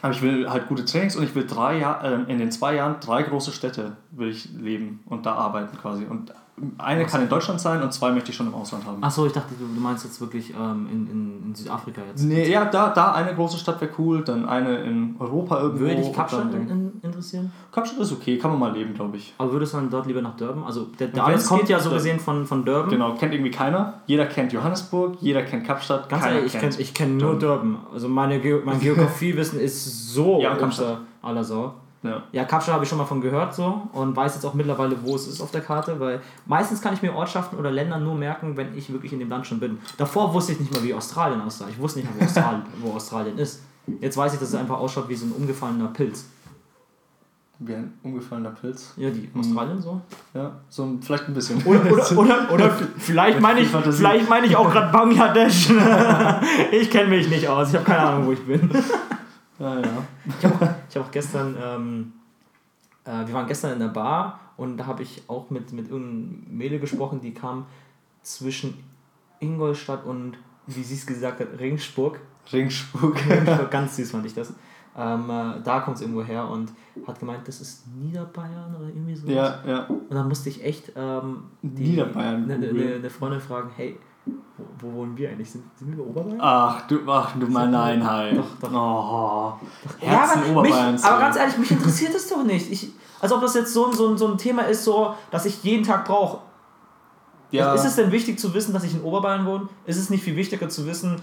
[0.00, 2.74] aber ich will halt gute Trainings und ich will drei Jahr, ähm, in den zwei
[2.74, 6.04] Jahren drei große Städte will ich leben und da arbeiten quasi.
[6.04, 6.32] Und
[6.78, 9.02] eine kann in Deutschland sein und zwei möchte ich schon im Ausland haben.
[9.02, 12.22] Achso, ich dachte, du, meinst jetzt wirklich ähm, in, in, in Südafrika jetzt.
[12.22, 15.80] Nee, ja, da, da eine große Stadt wäre cool, dann eine in Europa irgendwo.
[15.80, 17.52] Würde dich Kapstadt in, in, interessieren?
[17.72, 19.34] Kapstadt ist okay, kann man mal leben, glaube ich.
[19.38, 20.64] Aber würdest du dann dort lieber nach Durban?
[20.64, 22.90] Also der, Alex kommt geht, ja so gesehen von, von Durban.
[22.90, 23.94] Genau, kennt irgendwie keiner.
[24.06, 26.08] Jeder kennt Johannesburg, jeder kennt Kapstadt.
[26.08, 27.78] Ganz keiner ehrlich, ich kenne kenn nur Durban.
[27.92, 30.98] Also meine Geo mein Geografiewissen ist so Ja, unter Kapstadt.
[31.22, 31.74] aller Sau.
[32.02, 32.22] Ja.
[32.30, 35.16] Ja, Kapstadt habe ich schon mal von gehört so und weiß jetzt auch mittlerweile, wo
[35.16, 38.56] es ist auf der Karte, weil meistens kann ich mir Ortschaften oder Länder nur merken,
[38.56, 39.78] wenn ich wirklich in dem Land schon bin.
[39.96, 41.66] Davor wusste ich nicht mal, wie Australien aussah.
[41.68, 43.62] Ich wusste nicht mal, wo Australien, wo Australien ist.
[44.00, 46.26] Jetzt weiß ich, dass es einfach ausschaut wie so ein umgefallener Pilz.
[47.60, 48.92] Wie ein umgefallener Pilz.
[48.96, 50.00] Ja, die Australien so.
[50.34, 51.60] Ja, so ein- vielleicht ein bisschen.
[51.64, 55.68] Oder, oder, oder, oder vielleicht meine ich, vielleicht meine ich auch gerade Bangladesch.
[56.70, 57.70] ich kenne mich nicht aus.
[57.70, 58.70] Ich habe keine Ahnung, wo ich bin.
[59.58, 60.04] Ja, ja.
[60.38, 62.12] Ich habe ich hab auch gestern, ähm,
[63.04, 66.44] äh, wir waren gestern in der Bar und da habe ich auch mit, mit irgendeinem
[66.50, 67.66] Mädel gesprochen, die kam
[68.22, 68.74] zwischen
[69.40, 72.20] Ingolstadt und, wie sie es gesagt hat, Ringsburg.
[72.52, 73.16] Ringsburg.
[73.30, 74.52] Ringsburg, ganz süß fand ich das.
[74.96, 76.72] Ähm, äh, da kommt es irgendwo her und
[77.06, 79.28] hat gemeint, das ist Niederbayern oder irgendwie so.
[79.28, 79.84] ja, ja.
[79.86, 82.94] Und dann musste ich echt ähm, die- Niederbayern eine, eine, googeln.
[82.94, 83.96] eine Freundin fragen, hey,
[84.56, 85.50] wo, wo wohnen wir eigentlich?
[85.50, 86.38] Sind, sind wir Oberbayern?
[86.40, 88.34] Ach, du, ach, du mein Nein, hi.
[88.34, 88.72] Doch, doch.
[88.72, 89.66] Oh.
[90.04, 92.70] Ja, Herzen aber, mich, aber ganz ehrlich, mich interessiert das doch nicht.
[92.70, 95.44] Ich, als ob das jetzt so, ein- so, ein- so ein Thema ist, so, dass
[95.46, 96.38] ich jeden Tag brauche.
[97.50, 97.72] ja.
[97.74, 99.68] Ist es denn wichtig zu wissen, dass ich in Oberbayern wohne?
[99.86, 101.20] Ist es nicht viel wichtiger zu wissen,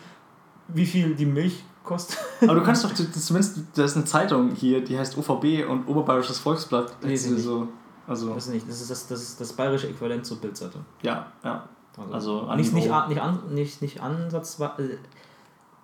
[0.68, 2.18] wie viel die Milch kostet?
[2.42, 5.88] Aber du kannst doch zu- zumindest, da ist eine Zeitung hier, die heißt OVB und
[5.88, 6.96] Oberbayerisches Volksblatt.
[7.02, 7.68] Lese Hättest ich du so,
[8.08, 8.68] also, Das ist nicht.
[8.70, 10.84] Das ist das, das, ist das bayerische Äquivalent zur Bildzeitung.
[11.02, 11.64] ja, ja.
[12.12, 14.84] Also an nicht, nicht, nicht, an, nicht, nicht ansatzweise.
[14.84, 14.98] Äh,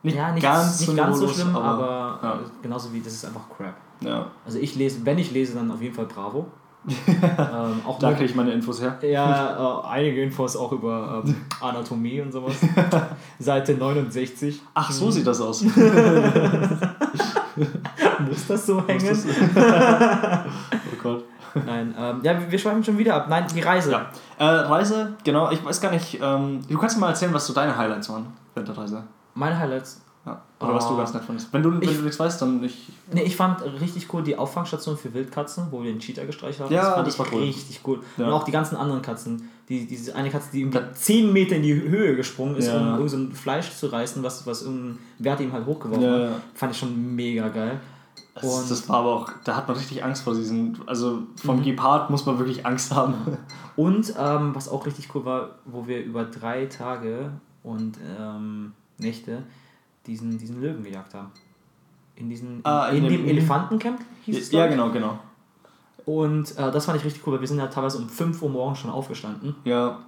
[0.04, 2.34] Nicht ja, nicht ganz, nicht so ganz so schlimm, aber, ja.
[2.36, 3.76] äh, genauso wie das ist einfach Crap.
[4.02, 6.48] Ja, Also ich lese, wenn ich lese, dann auf jeden Fall Bravo.
[6.88, 8.98] ähm, auch da kriege ich meine Infos her.
[9.04, 12.56] Ja, äh, einige Infos auch über ähm, Anatomie und sowas.
[13.38, 14.64] Seite 69.
[14.74, 15.64] Ach, so sieht das aus.
[15.64, 15.76] Muss
[18.48, 19.24] das so hängen?
[19.56, 21.24] oh Gott.
[21.54, 23.28] Nein, ähm, ja, wir- schweifen schon wieder ab.
[23.30, 23.92] Nein, die Reise.
[23.92, 24.10] Ja.
[24.38, 27.54] Äh, Reise, genau, ich weiß gar nicht, ähm, du kannst mir mal erzählen, was so
[27.54, 29.04] deine Highlights waren während der Reise.
[29.34, 30.02] Meine Highlights.
[30.24, 30.40] Ja.
[30.60, 30.98] Oder was du Ah.
[30.98, 31.52] ganz nett fandest.
[31.52, 32.90] Wenn du, wenn Ich- du nichts weißt, dann ich.
[33.12, 36.72] Nee, ich fand richtig cool die Auffangstation für Wildkatzen, wo wir den Cheetah gestreichelt haben.
[36.74, 37.42] Ja, das fand das ich war cool.
[37.42, 38.00] richtig cool.
[38.18, 38.28] Ja.
[38.28, 39.50] Und auch die ganzen anderen Katzen.
[39.68, 43.10] Die, diese eine Katze, die irgendwie 10 Meter in die Höhe gesprungen ist, um irgend
[43.10, 46.30] so ein Fleisch zu reißen, was, was irgendein Wert ihm halt hochgeworfen hat.
[46.54, 47.80] Fand ich schon mega geil.
[48.36, 51.58] Das, Und- das war aber auch, da hat man richtig Angst vor diesen, also vom
[51.58, 51.64] Mhm.
[51.64, 53.16] Gepard muss man wirklich Angst haben.
[53.76, 57.32] Und ähm, was auch richtig cool war, wo wir über drei Tage
[57.64, 59.44] und ähm, Nächte
[60.08, 61.32] diesen, diesen Löwen gejagt haben.
[62.16, 64.52] In, diesen, Ah, in, in dem, dem- Elefantencamp hieß es.
[64.52, 64.94] ja, glaub ich.
[64.94, 65.20] genau, genau.
[66.06, 68.50] Und äh, das fand ich richtig cool, weil wir sind ja teilweise um 5 Uhr
[68.50, 70.00] morgens schon aufgestanden Ja,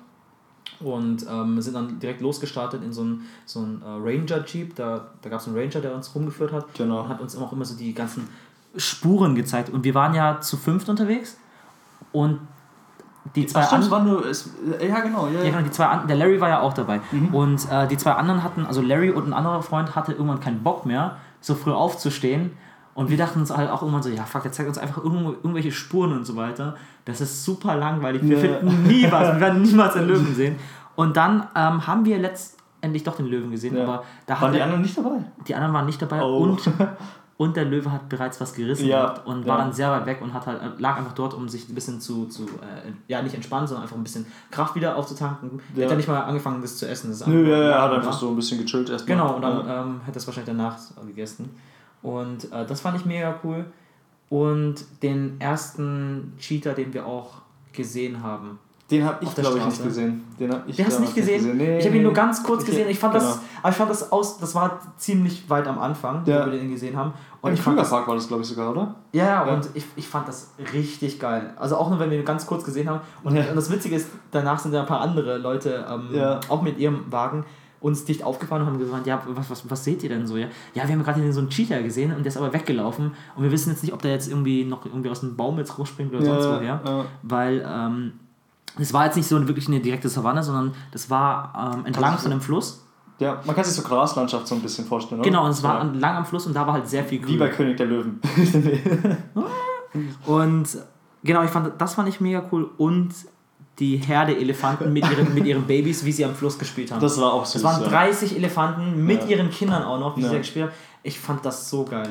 [0.79, 4.75] und ähm, sind dann direkt losgestartet in so ein, so ein äh, Ranger-Jeep.
[4.75, 7.01] Da, da gab es einen Ranger, der uns rumgeführt hat Genau.
[7.01, 8.27] und hat uns auch immer so die ganzen
[8.75, 9.69] Spuren gezeigt.
[9.69, 11.37] Und wir waren ja zu fünft unterwegs
[12.11, 12.39] und
[13.35, 14.49] die zwei Ach, stimmt, an- es war nur, es,
[14.85, 16.99] ja, genau, ja, Ja, genau, die zwei der Larry war ja auch dabei.
[17.11, 17.33] Mhm.
[17.33, 20.61] Und äh, die zwei anderen hatten, also Larry und ein anderer Freund hatte irgendwann keinen
[20.63, 22.51] Bock mehr, so früh aufzustehen.
[22.95, 25.71] Und wir dachten uns halt auch irgendwann so, ja fuck, der zeigt uns einfach irgendwelche
[25.71, 26.75] Spuren und so weiter.
[27.05, 28.21] Das ist super langweilig.
[28.23, 28.57] Wir Ja.
[28.59, 30.55] finden nie was, wir werden niemals einen Löwen sehen.
[30.95, 33.83] Und dann ähm, haben wir letzt, endlich doch den Löwen gesehen, Ja.
[33.83, 35.23] aber da Waren die er, anderen nicht dabei?
[35.47, 36.37] die anderen waren nicht dabei Oh.
[36.43, 36.61] und,
[37.37, 40.31] und der Löwe hat bereits was gerissen Ja, und war dann sehr weit weg und
[40.35, 43.65] hat halt, lag einfach dort, um sich ein bisschen zu, zu äh, ja nicht entspannen,
[43.65, 45.59] sondern einfach ein bisschen Kraft wieder aufzutanken.
[45.75, 45.85] Der Ja.
[45.85, 47.09] hat ja nicht mal angefangen, das zu essen.
[47.09, 49.17] Das Nö, ja, ja, er hat einfach so ein bisschen gechillt erstmal.
[49.17, 50.77] Genau, und dann ähm, hat das wahrscheinlich danach
[51.07, 51.49] gegessen.
[52.03, 53.65] Und äh, das fand ich mega cool.
[54.29, 58.59] Und den ersten Cheater, den wir auch gesehen haben.
[58.91, 60.23] Den habe ich, glaube ich, nicht gesehen.
[60.39, 61.57] Den hab ich Den hast du nicht damals gesehen?
[61.57, 62.87] Nee, ich habe ihn nur ganz kurz gesehen.
[62.89, 63.25] Ich fand genau.
[63.25, 66.45] das, aber ich fand das aus, das war ziemlich weit am Anfang, Ja.
[66.45, 67.13] wo wir den gesehen haben.
[67.41, 68.93] Und Im ich fand das, Krügerpark war das, glaube ich, sogar, oder?
[69.13, 69.53] ja, ja, Ja.
[69.53, 71.53] und ich, ich fand das richtig geil.
[71.57, 73.01] Also auch nur, wenn wir ihn ganz kurz gesehen haben.
[73.23, 73.49] Und, Ja.
[73.49, 76.09] und das Witzige ist, danach sind ja ein paar andere Leute, ähm,
[76.49, 77.45] auch mit ihrem Wagen,
[77.83, 80.37] uns dicht aufgefahren und haben gesagt, ja, was, was, was seht ihr denn so?
[80.37, 83.11] Ja, ja wir haben gerade hier so einen Cheater gesehen und der ist aber weggelaufen
[83.35, 85.77] und wir wissen jetzt nicht, ob der jetzt irgendwie noch irgendwie aus dem Baum jetzt
[85.77, 86.81] rausspringt oder sonst woher.
[86.83, 87.05] ja.
[87.21, 88.13] Weil ähm,
[88.79, 92.31] es war jetzt nicht so wirklich eine direkte Savanne, sondern das war ähm, entlang von
[92.31, 92.85] einem Fluss.
[93.19, 95.29] ja, man kann sich so Graslandschaft so ein bisschen vorstellen, oder?
[95.29, 95.81] Genau, und es war ja.
[95.81, 97.35] entlang am Fluss und da war halt sehr viel Grün.
[97.35, 98.19] Wie bei König der Löwen.
[100.25, 100.67] Und
[101.23, 102.69] genau, ich fand, das fand ich mega cool.
[102.77, 103.13] Und
[103.79, 107.01] die Herde Elefanten mit ihren, mit ihren Babys, wie sie am Fluss gespielt haben.
[107.01, 107.55] Das war auch süß.
[107.55, 107.87] Es waren ja.
[107.89, 109.37] 30 Elefanten mit Ja.
[109.37, 110.27] ihren Kindern auch noch, wie Ja.
[110.27, 110.73] sie da gespielt haben.
[111.05, 112.09] Ich fand das so geil.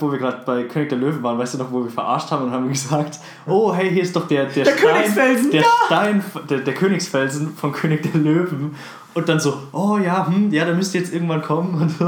[0.00, 2.44] Wo wir gerade bei König der Löwen waren, weißt du noch, wo wir verarscht haben
[2.46, 5.66] und haben gesagt, oh hey, hier ist doch der, der, Der Stein, Königsfelsen, der ja!
[5.86, 8.74] Stein, der, der Königsfelsen von König der Löwen.
[9.12, 12.04] Und dann so, oh ja, hm, ja, der müsste jetzt irgendwann kommen und so.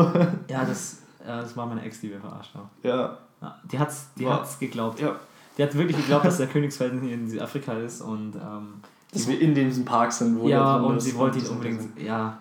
[0.48, 2.68] Ja, das, ja, das war meine Ex, die wir verarscht haben.
[2.82, 4.32] Ja, Ja, die hat's, die Wow.
[4.40, 5.00] hat's geglaubt.
[5.00, 5.14] ja.
[5.58, 8.74] Die hat wirklich geglaubt, dass der Königsfelsen hier in Südafrika ist und ähm,
[9.12, 12.00] Dass wir in diesem Park sind, wo ja, der und sie wollte ihn unbedingt.
[12.00, 12.38] Ja.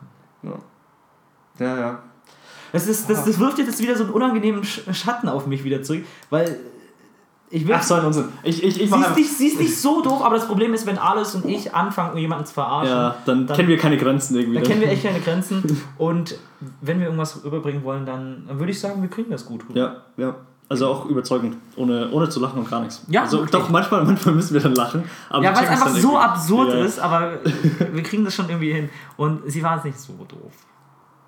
[1.60, 2.00] Ja, ja.
[2.72, 5.82] Das, ist, das, das wirft jetzt wieder so einen unangenehmen Sch- Schatten auf mich wieder
[5.82, 6.60] zurück, weil
[7.50, 7.74] ich will.
[7.76, 8.26] Ach so, ein Unsinn.
[8.44, 10.86] Ich, ich, ich Sie ist, nicht, sie ist nicht so doof, aber das Problem ist,
[10.86, 14.36] wenn Alois und ich anfangen, jemanden zu verarschen, Ja, dann, Dann- kennen wir keine Grenzen
[14.36, 14.56] irgendwie.
[14.56, 15.82] dann kennen wir echt keine Grenzen.
[15.98, 16.38] Und
[16.82, 19.80] wenn wir irgendwas überbringen wollen, dann würde ich sagen, wir kriegen das gut rüber.
[19.80, 20.36] Ja, ja.
[20.70, 23.06] Also auch überzeugend, ohne, ohne zu lachen und gar nichts.
[23.08, 23.50] Ja, also okay.
[23.52, 25.04] doch, manchmal, manchmal müssen wir dann lachen.
[25.30, 26.84] Aber Ja, weil es einfach so absurd ja.
[26.84, 27.40] ist, aber
[27.94, 28.90] wir kriegen das schon irgendwie hin.
[29.16, 30.52] Und sie war nicht so doof.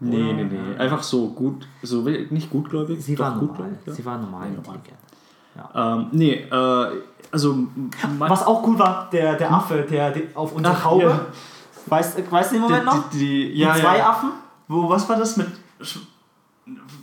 [0.02, 0.78] Nee, nee, nee.
[0.78, 3.04] Einfach so gut, so nicht gutgläubig.
[3.04, 3.48] Sie war normal.
[3.48, 3.94] gutgläubig, ja.
[3.94, 4.50] Sie war normal.
[4.50, 4.76] Nee, normal.
[4.76, 5.00] intelligent.
[5.76, 7.58] Ähm, nee, äh, also.
[8.18, 11.04] Was auch cool war, der, der Affe, der, der auf unsere Ach, Haube.
[11.04, 11.20] ja.
[11.86, 13.10] Weißt, weißt du den Moment noch?
[13.10, 14.10] Die, die, Die ja, zwei ja.
[14.10, 14.32] Affen?
[14.68, 15.48] Wo, was war das mit.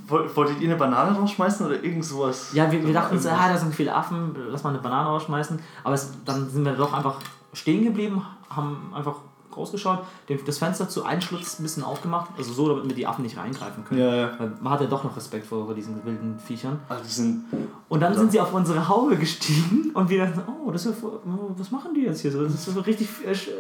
[0.09, 2.51] Wolltet ihr eine Banane rausschmeißen oder irgend sowas?
[2.53, 5.59] Ja, wir, wir dachten so, ah, da sind viele Affen, lass mal eine Banane rausschmeißen.
[5.85, 7.21] Aber es, dann sind wir doch einfach
[7.53, 9.17] stehen geblieben, haben einfach
[9.57, 10.01] rausgeschaut,
[10.45, 13.85] das Fenster zu Einschlutz ein bisschen aufgemacht, also so, damit wir die Affen nicht reingreifen
[13.85, 14.01] können.
[14.01, 14.31] Ja, ja.
[14.39, 16.81] Weil man hat ja doch noch Respekt vor, diesen wilden Viechern.
[16.89, 17.45] Also sind.
[17.89, 21.09] Und dann sind sie auf unsere Haube gestiegen und wir dachten, oh, das ist ja
[21.09, 21.21] voll,
[21.57, 22.43] was machen die jetzt hier so?
[22.43, 23.09] Das ist so richtig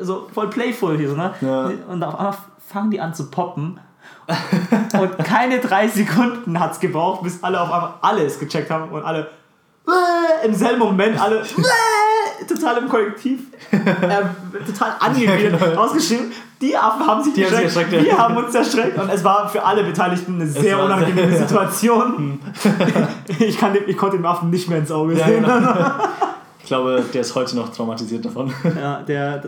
[0.02, 1.34] so voll playful hier so, ne?
[1.40, 1.70] Ja.
[1.88, 3.80] Und auf einmal fangen die an zu poppen.
[4.98, 9.04] und keine drei Sekunden hat es gebraucht, bis alle auf einmal alles gecheckt haben und
[9.04, 9.30] alle
[10.44, 11.42] im selben Moment alle
[12.48, 13.78] total im Kollektiv äh,
[14.66, 15.82] total angewidert genau.
[15.82, 16.32] ausgeschrieben.
[16.60, 18.02] Die Affen haben sich Die haben sich erschreckt, ja.
[18.02, 21.36] wir haben uns erschreckt und es war für alle Beteiligten eine sehr unangenehme.
[21.36, 22.40] Situation.
[23.38, 25.42] ich, kann dem, ich konnte dem Affen nicht mehr ins Auge sehen.
[25.42, 25.74] genau.
[26.66, 28.52] Ich glaube, der ist heute noch traumatisiert davon.
[28.76, 29.40] Ja, der,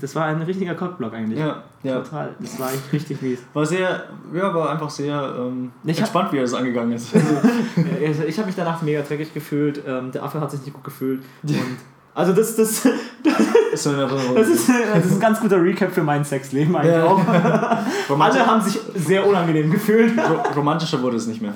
[0.00, 1.38] das war ein richtiger Cockblock eigentlich.
[1.38, 2.00] Ja, ja.
[2.00, 2.30] Total.
[2.40, 3.38] Das war echt richtig mies.
[3.52, 7.10] War sehr, ja, war einfach sehr ähm, Ich hab- entspannt, wie er das angegangen ist.
[8.06, 9.82] Also ich habe mich danach mega dreckig gefühlt.
[9.86, 11.22] Ähm, der Affe hat sich nicht gut gefühlt.
[11.42, 11.54] Und
[12.14, 12.86] also das, das,
[13.84, 14.20] Erinnerung.
[14.34, 17.04] das, ist, das ist ein ganz guter Recap für mein Sexleben eigentlich Ja.
[17.04, 18.18] auch.
[18.20, 20.12] Alle haben sich sehr unangenehm gefühlt.
[20.18, 21.54] Ro romantischer wurde es nicht mehr.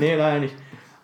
[0.00, 0.54] nee, leider nicht.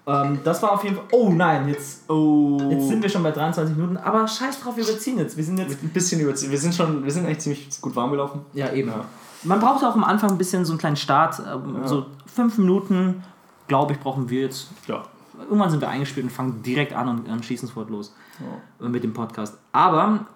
[0.07, 1.05] Ähm, das war auf jeden Fall.
[1.13, 2.59] Oh nein, jetzt, Oh.
[2.71, 3.97] jetzt sind wir schon bei 23 Minuten.
[3.99, 5.37] Aber scheiß drauf, wir überziehen jetzt.
[5.37, 5.83] Wir sind jetzt.
[5.83, 6.51] ein bisschen überziehen.
[6.51, 8.41] Wir sind schon, wir sind eigentlich ziemlich gut warm gelaufen.
[8.53, 8.89] Ja, eben.
[8.91, 9.05] Ja.
[9.45, 11.41] Man braucht auch am Anfang ein bisschen so einen kleinen Start.
[11.41, 11.87] ähm, Ja.
[11.89, 13.23] So fünf Minuten,
[13.69, 14.69] glaube ich, brauchen wir jetzt.
[14.89, 15.03] Ja.
[15.41, 18.15] Irgendwann sind wir eingespielt und fangen direkt an und, und schießen sofort los
[18.81, 19.57] äh, mit dem Podcast.
[19.73, 20.27] Aber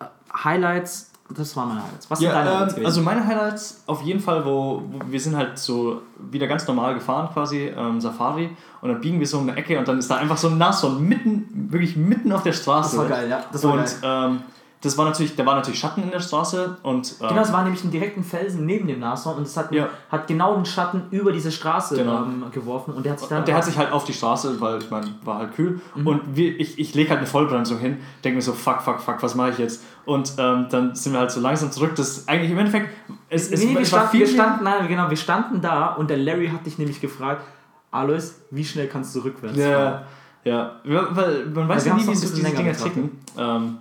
[0.00, 0.04] äh,
[0.44, 2.10] Highlights, das waren meine Highlights.
[2.10, 2.86] Was sind deine Ja, Highlights ähm, gewesen?
[2.86, 6.94] also meine Highlights auf jeden Fall, wo, wo wir sind halt so wieder ganz normal
[6.94, 10.10] gefahren quasi, ähm, Safari und dann biegen wir so um eine Ecke und dann ist
[10.10, 12.96] da einfach so ein Nashorn mitten, wirklich mitten auf der Straße.
[12.96, 13.44] Das war geil, ja.
[13.52, 14.30] Das war und geil.
[14.30, 14.40] ähm,
[14.82, 17.62] das war natürlich, da war natürlich Schatten in der Straße und ähm, Genau, es war
[17.64, 19.88] nämlich ein direkten Felsen neben dem Nashorn und es hat, Ja.
[20.10, 22.22] hat genau den Schatten über diese Straße Genau.
[22.22, 23.40] ähm, geworfen und der hat sich dann.
[23.40, 25.80] Und der hat sich halt auf die Straße, weil ich meine, war halt kühl.
[25.94, 26.06] Mhm.
[26.06, 29.22] Und wir, ich, ich lege halt eine Vollbremsung hin, denke mir so, fuck, fuck, fuck,
[29.22, 29.84] was mache ich jetzt?
[30.06, 31.94] Und ähm, dann sind wir halt so langsam zurück.
[31.96, 32.88] Das eigentlich im Endeffekt,
[33.28, 36.48] es, es, nee, wir, viel wir standen, nein, genau, wir standen da und der Larry
[36.48, 37.44] hat dich nämlich gefragt,
[37.90, 39.70] Alois, wie schnell kannst du rückwärts fahren?
[39.70, 40.02] Ja,
[40.42, 43.18] ja, weil man weiß ja nie, wie so diese Dinger ticken.
[43.36, 43.76] Ähm,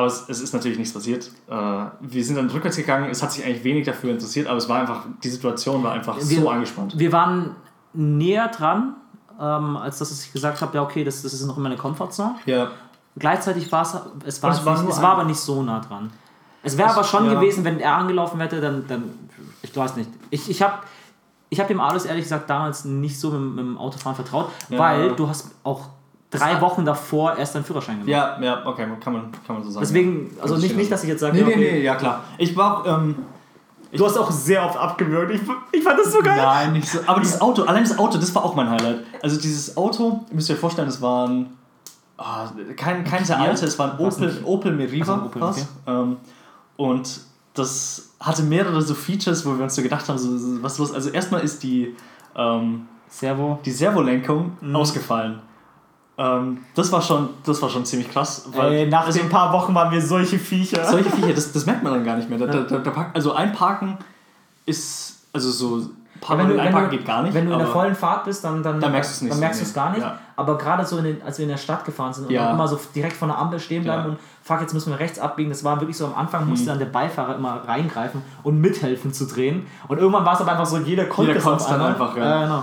[0.00, 1.30] Aber es, es ist natürlich nichts passiert.
[1.48, 1.52] Äh,
[2.00, 4.80] wir sind dann rückwärts gegangen, es hat sich eigentlich wenig dafür interessiert, aber es war
[4.80, 6.98] einfach, die Situation war einfach Wir- so angespannt.
[6.98, 7.54] Wir waren
[7.92, 8.94] näher dran,
[9.38, 12.36] ähm, als dass ich gesagt habe, ja okay, das, das ist noch in meiner Comfortzone.
[12.46, 12.70] Ja.
[13.18, 16.10] Gleichzeitig war es, es war, es war nicht, es war aber nicht so nah dran.
[16.62, 17.34] Es wäre aber schon ja.
[17.34, 19.04] gewesen, wenn er angelaufen hätte, dann, dann
[19.62, 20.08] ich weiß nicht.
[20.30, 20.74] Ich, ich habe
[21.50, 24.78] ich hab dem Alois ehrlich gesagt damals nicht so mit, mit dem Autofahren vertraut, Ja.
[24.78, 25.88] weil du hast auch
[26.30, 28.08] drei Wochen davor erst deinen Führerschein gemacht.
[28.08, 29.84] Ja, ja, okay, kann man, kann man so sagen.
[29.84, 31.72] Deswegen, also nicht, ich nicht, dass ich jetzt sage, Nee, ja, nee, okay.
[31.72, 32.24] nee, ja klar.
[32.38, 33.16] Ich war auch, ähm,
[33.92, 35.34] Du hast auch sehr oft abgewürgt.
[35.34, 35.40] Ich,
[35.72, 36.36] ich fand das so geil.
[36.36, 37.00] Nein, nicht so.
[37.06, 39.00] Aber dieses Auto, allein das Auto, das war auch mein Highlight.
[39.20, 41.46] Also dieses Auto, ihr müsst euch vorstellen, das war ein,
[42.16, 44.40] ah, kein, kein sehr altes, es war ein Opel?
[44.44, 45.14] Opel Meriva.
[45.14, 45.62] Ach so, Opel, okay.
[45.88, 46.18] ähm,
[46.76, 47.20] und
[47.54, 50.28] das hatte mehrere so Features, wo wir uns so gedacht haben, so,
[50.62, 50.94] was los.
[50.94, 51.96] Also erstmal ist die,
[52.36, 53.58] ähm, Servo.
[53.64, 54.76] die Servolenkung Mhm.
[54.76, 55.40] ausgefallen.
[56.20, 58.46] Ähm, das, war schon, das war schon ziemlich krass.
[58.54, 60.84] Weil, Ey, nach also, den paar Wochen waren wir solche Viecher.
[60.84, 62.38] solche Viecher, das, das merkt man dann gar nicht mehr.
[62.38, 63.96] Da, da, da, also einparken
[64.66, 65.88] ist, also so,
[66.20, 67.32] Parken, wenn du, wenn du, geht gar nicht.
[67.32, 69.40] Wenn du in der vollen Fahrt bist, dann, dann, Dann merkst du es nicht dann
[69.40, 70.02] merkst du es gar nicht.
[70.02, 70.18] Ja.
[70.36, 72.50] Aber gerade so, in den, als wir in der Stadt gefahren sind und Ja.
[72.50, 74.08] immer so direkt vor der Ampel stehen bleiben Ja.
[74.10, 76.68] und fuck, jetzt müssen wir rechts abbiegen, das war wirklich so am Anfang, musste Mhm.
[76.68, 79.66] dann der Beifahrer immer reingreifen und mithelfen zu drehen.
[79.88, 82.24] Und irgendwann war es aber einfach so, jeder konnte Jeder es einfach, ja.
[82.24, 82.62] Ja, genau.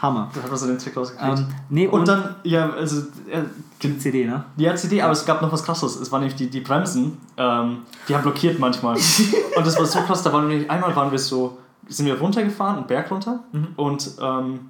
[0.00, 0.30] Hammer.
[0.34, 1.38] Da hat man so den Trick rausgekriegt.
[1.38, 3.42] Ähm, nee, und, und dann, ja, also, äh,
[3.82, 4.44] die CD, ne?
[4.56, 5.96] die CD, aber es gab noch was krasses.
[5.96, 8.96] Es waren nämlich die, die Bremsen, ähm, die haben blockiert manchmal.
[9.56, 11.58] und das war so krass, da waren wir nämlich, einmal waren wir so,
[11.88, 13.68] sind wir runtergefahren, einen Berg runter Mhm.
[13.76, 14.60] und ähm,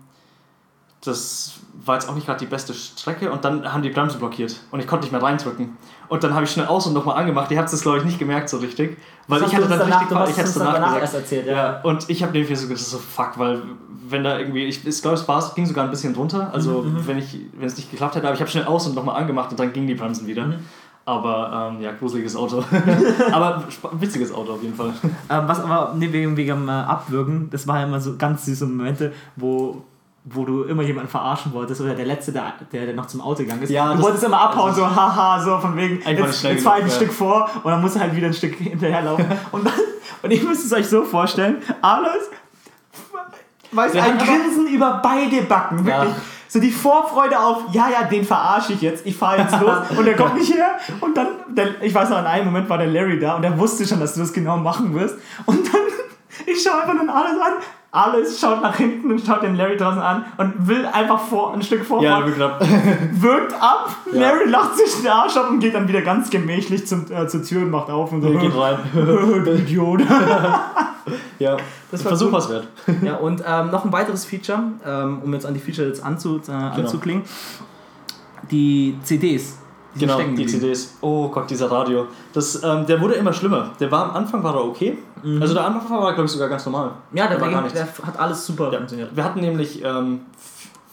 [1.02, 4.60] das war jetzt auch nicht gerade die beste Strecke und dann haben die Bremsen blockiert
[4.70, 5.76] und ich konnte nicht mehr reindrücken.
[6.10, 7.50] Und dann habe ich schnell aus und nochmal angemacht.
[7.52, 8.98] Ihr habt es, glaube ich, nicht gemerkt so richtig.
[9.28, 11.02] Weil ich hatte dann danach- richtig, ich hatte es danach danach gesagt.
[11.02, 11.52] erst erzählt, ja.
[11.52, 11.80] ja.
[11.82, 13.62] Und ich habe nämlich so gedacht, so fuck, weil
[14.08, 17.06] wenn da irgendwie, ich, ich glaube, es war, ging sogar ein bisschen runter, also Mhm,
[17.06, 19.52] wenn, ich, wenn es nicht geklappt hätte, aber ich habe schnell aus und nochmal angemacht
[19.52, 20.46] und dann gingen die Bremsen wieder.
[20.46, 20.56] Mhm.
[21.04, 22.64] Aber ähm, ja, gruseliges Auto.
[23.32, 24.92] aber witziges Auto auf jeden Fall.
[25.30, 28.66] Ähm, was aber nee, wegen, wegen äh, Abwürgen, das war ja immer so ganz süße
[28.66, 29.84] Momente, wo,
[30.24, 33.42] wo du immer jemanden verarschen wolltest oder der Letzte, der, der, der noch zum Auto
[33.42, 33.70] gegangen ist.
[33.70, 36.92] Ja, du wolltest immer abhauen, so haha, so von wegen, jetzt, fahr ich ein genug,
[36.92, 39.24] Stück vor und dann musst du halt wieder ein Stück hinterherlaufen.
[39.52, 39.72] und, dann,
[40.22, 42.28] und ihr müsst es euch so vorstellen, alles,
[43.72, 46.02] weiß ein Grinsen über beide Backen, Ja.
[46.02, 46.16] wirklich.
[46.48, 50.04] So die Vorfreude auf, ja, ja, den verarsche ich jetzt, ich fahre jetzt los und
[50.04, 50.78] der kommt nicht her.
[51.00, 53.56] Und dann, der, ich weiß noch, in einem Moment war der Larry da und der
[53.56, 55.14] wusste schon, dass du das genau machen wirst.
[55.46, 55.80] Und dann,
[56.46, 57.52] ich schaue einfach dann alles an,
[57.92, 61.62] alles schaut nach hinten und schaut den Larry draußen an und will einfach vor, ein
[61.62, 62.60] Stück Ja, vorfahren, knapp.
[63.12, 64.20] wirkt ab, Ja.
[64.20, 67.42] Larry lacht sich den Arsch ab und geht dann wieder ganz gemächlich zum, äh, zur
[67.42, 68.30] Tür und macht auf und so.
[68.30, 68.78] Geht rein.
[68.94, 70.02] du Idiot.
[71.40, 71.56] ja,
[71.90, 72.68] Das war Versuch was wert.
[73.02, 76.40] Ja, und ähm, noch ein weiteres Feature, ähm, um jetzt an die Feature jetzt anzu,
[76.48, 77.24] äh, anzuklingen.
[78.50, 79.59] Die CDs.
[79.98, 80.46] Genau, die.
[80.46, 80.96] CDs.
[81.00, 82.06] Oh Gott, dieser Radio.
[82.32, 83.70] Das, ähm, der wurde immer schlimmer.
[83.80, 84.98] Der war am Anfang war er okay.
[85.40, 86.92] Also der Anfang war, glaube ich, sogar ganz normal.
[87.12, 87.78] Ja, der, war der, gar nichts.
[87.78, 89.14] der hat alles super funktioniert.
[89.14, 90.20] Wir hatten nämlich ähm,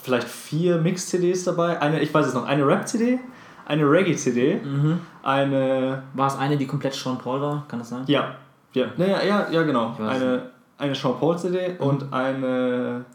[0.02, 1.80] vielleicht vier Mix-CDs dabei.
[1.80, 3.20] Eine, ich weiß es noch, eine Rap-CD,
[3.68, 5.00] eine Reggae-CD, Mhm.
[5.24, 6.04] eine.
[6.14, 7.66] War es eine, die komplett Sean Paul war?
[7.68, 8.04] Kann das sein?
[8.08, 8.36] Ja,
[8.74, 9.96] ja, ja, ja, ja, ja genau.
[10.00, 11.86] Eine, eine Sean Paul-CD Mhm.
[11.88, 13.06] und eine.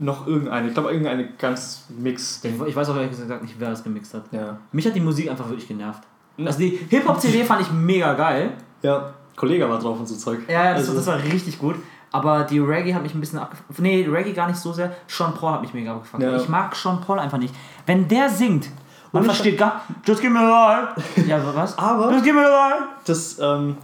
[0.00, 0.68] Noch irgendeine.
[0.68, 2.40] Ich glaube, irgendeine ganz Mix.
[2.44, 4.22] Ich, weiß auch ehrlich gesagt nicht, wer das gemixt hat.
[4.30, 4.58] Ja.
[4.70, 6.02] Mich hat die Musik einfach wirklich genervt.
[6.38, 8.52] Also die Hip-Hop-CD fand ich mega geil.
[8.82, 10.40] Ja, Kollege war drauf und so Zeug.
[10.48, 11.76] Ja, das, Also- das war richtig gut.
[12.12, 13.78] Aber die Reggae hat mich ein bisschen abgefuckt.
[13.80, 14.92] Nee, Reggae gar nicht so sehr.
[15.08, 16.22] Sean Paul hat mich mega abgefuckt.
[16.22, 16.36] Ja.
[16.36, 17.54] Ich mag Sean Paul einfach nicht.
[17.84, 18.68] Wenn der singt,
[19.12, 19.82] man Und versteht gar.
[20.06, 21.20] Just give me a life.
[21.28, 21.76] Ja, was?
[21.76, 22.84] Aber- Just give me a life.
[23.04, 23.76] das ähm,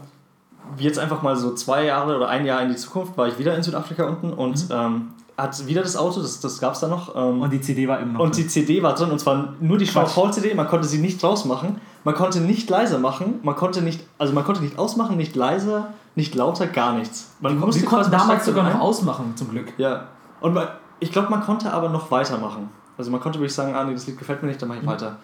[0.78, 3.54] jetzt einfach mal so zwei Jahre oder ein Jahr in die Zukunft war ich wieder
[3.56, 7.14] in Südafrika unten und ähm, hat wieder das Auto, das, das gab es da noch.
[7.16, 7.42] Ähm, Mhm.
[7.42, 8.20] Und die CD war immer noch.
[8.20, 8.42] und drin.
[8.44, 10.14] die CD war drin und zwar nur die Sean Quatsch.
[10.14, 14.04] Paul CD, man konnte sie nicht rausmachen, man konnte nicht leiser machen, man konnte nicht,
[14.18, 17.32] also man konnte nicht ausmachen, nicht leiser, nicht lauter, gar nichts.
[17.40, 19.72] Man Wir konnten quasi- damals sogar noch ein- ausmachen, zum Glück.
[19.78, 20.04] Ja.
[20.40, 20.68] Und man,
[21.00, 22.68] ich glaube, man konnte aber noch weitermachen.
[22.96, 24.84] Also man konnte wirklich sagen, ah nee, das Lied gefällt mir nicht, dann mache Mhm.
[24.84, 25.16] ich weiter.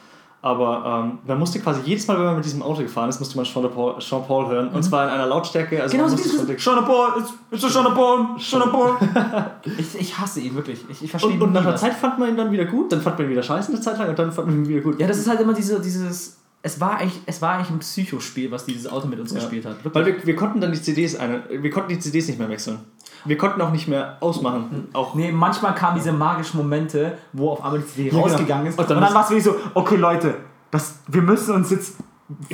[0.42, 3.37] Aber ähm, man musste quasi jedes Mal, wenn man mit diesem Auto gefahren ist, musste
[3.37, 4.68] man Sean Paul, Sean Paul hören.
[4.68, 5.83] Und zwar in einer Lautstärke.
[5.83, 8.96] Also Genau man so musste dieses schon Sean Paul, it's, it's Sean Paul, Sean Paul.
[9.79, 10.83] ich, ich hasse ihn wirklich.
[10.88, 11.76] Ich, ich verstehe und, und nach einer.
[11.76, 13.98] Zeit fand man ihn dann wieder gut, dann fand man ihn wieder scheiße eine Zeit
[13.98, 14.98] lang und dann fand man ihn wieder gut.
[14.98, 16.38] Ja, das ist halt immer diese, dieses.
[16.62, 19.40] Es war eigentlich, es war eigentlich ein Psychospiel, was dieses Auto mit uns Ja.
[19.40, 19.76] gespielt hat.
[19.94, 22.79] Weil wir, wir konnten dann die CDs eine, wir konnten die CDs nicht mehr wechseln.
[23.25, 24.89] Wir konnten auch nicht mehr ausmachen.
[24.93, 28.23] Auch Nee, manchmal kamen diese magischen Momente, wo auf einmal die CD Ja, genau.
[28.27, 28.79] rausgegangen ist.
[28.79, 30.35] Und dann dann, war es wirklich so, okay Leute,
[30.71, 31.97] das, wir müssen uns jetzt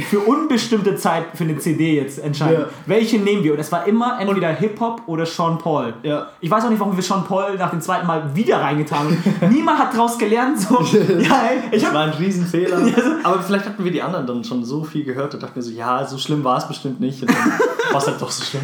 [0.09, 2.63] für unbestimmte Zeit für eine CD jetzt entscheiden.
[2.63, 2.67] Ja.
[2.87, 3.53] Welche nehmen wir?
[3.53, 5.93] Und es war immer entweder Hip-Hop oder Sean Paul.
[6.03, 6.29] Ja.
[6.41, 9.23] Ich weiß auch nicht, warum wir Sean Paul nach dem zweiten Mal wieder reingetan haben.
[9.53, 10.59] Niemand hat daraus gelernt.
[10.59, 12.79] So, ja, ey, ich Das war ein Riesenfehler.
[12.87, 15.57] Ja, so- Aber vielleicht hatten wir die anderen dann schon so viel gehört und dachten
[15.57, 17.21] wir so, ja, so schlimm war es bestimmt nicht.
[17.21, 17.53] Und dann
[17.93, 18.63] war es halt doch so schlimm.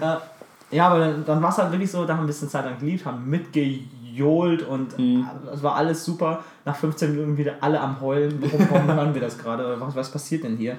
[0.00, 0.22] ja,
[0.84, 2.78] aber dann, dann war es halt wirklich so, da haben wir ein bisschen Zeit lang
[2.78, 5.26] geliebt, haben mitgejohlt und Mhm.
[5.52, 6.40] es war alles super.
[6.64, 8.42] Nach 15 Minuten wieder alle am Heulen.
[8.68, 9.76] Warum, hören wir das gerade?
[9.80, 10.76] Was, was passiert denn hier?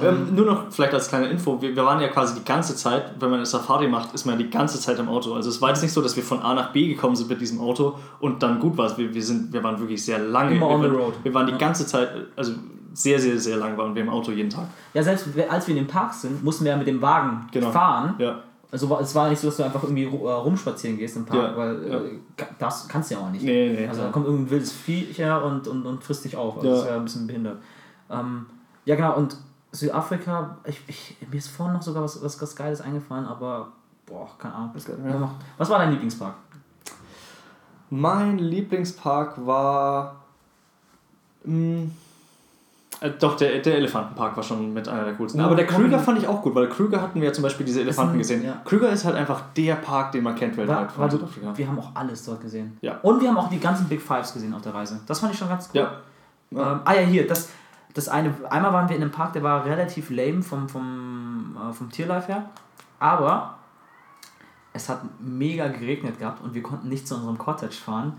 [0.00, 3.14] Ähm, nur noch vielleicht als kleine Info, wir, wir waren ja quasi die ganze Zeit,
[3.18, 5.34] wenn man eine Safari macht, ist man ja die ganze Zeit im Auto.
[5.34, 7.40] Also es war jetzt nicht so, dass wir von A nach B gekommen sind mit
[7.40, 8.96] diesem Auto und dann gut war es.
[8.96, 10.54] Wir, wir, sind, wir waren wirklich sehr lange.
[10.54, 11.14] Immer on the road.
[11.24, 11.58] Wir waren die Ja.
[11.58, 12.52] ganze Zeit, also
[12.94, 14.66] sehr, sehr, sehr lang waren wir im Auto jeden Tag.
[14.94, 17.70] Ja, selbst als wir in den Park sind, mussten wir ja mit dem Wagen Genau.
[17.72, 18.14] fahren.
[18.18, 18.36] Ja.
[18.70, 21.56] Also es war nicht so, dass du einfach irgendwie äh, rumspazieren gehst im Park, Ja,
[21.56, 21.98] weil ja.
[22.00, 22.18] äh,
[22.58, 23.42] das kannst du ja auch nicht.
[23.44, 23.88] Nee, nee.
[23.88, 26.56] Also da kommt irgendein wildes Viech her und, und, und frisst dich auf.
[26.58, 26.74] Also Ja.
[26.74, 27.58] das ist ja ein bisschen behindert.
[28.10, 28.46] Ähm,
[28.84, 29.36] ja genau, und
[29.72, 33.68] Südafrika, ich, ich, mir ist vorhin noch sogar was, was, was Geiles eingefallen, aber
[34.06, 34.70] boah, keine Ahnung.
[35.56, 36.34] Was war dein Lieblingspark?
[37.90, 40.16] Mein Lieblingspark war.
[41.44, 41.86] Mh,
[43.00, 45.38] äh, doch, der, der Elefantenpark war schon mit einer der coolsten.
[45.40, 45.66] Ja, Aber der.
[45.66, 48.18] Krüger fand ich auch gut, weil Krüger hatten wir ja zum Beispiel diese Elefanten ein-
[48.18, 48.44] gesehen.
[48.44, 48.60] ja.
[48.64, 51.56] Krüger ist halt einfach der Park, den man kennt weltweit war von Südafrika.
[51.56, 52.76] wir haben auch alles dort gesehen.
[52.80, 52.98] Ja.
[53.02, 55.00] Und wir haben auch die ganzen Big Fives gesehen auf der Reise.
[55.06, 55.80] Das fand ich schon ganz cool.
[55.80, 55.92] Ja.
[56.72, 57.50] Ähm, ah ja, hier, das,
[57.94, 61.72] das eine, einmal waren wir in einem Park, der war relativ lame vom, vom, äh,
[61.72, 62.48] vom Tierlife her,
[62.98, 63.54] aber
[64.72, 68.14] es hat mega geregnet gehabt und wir konnten nicht zu unserem Cottage fahren.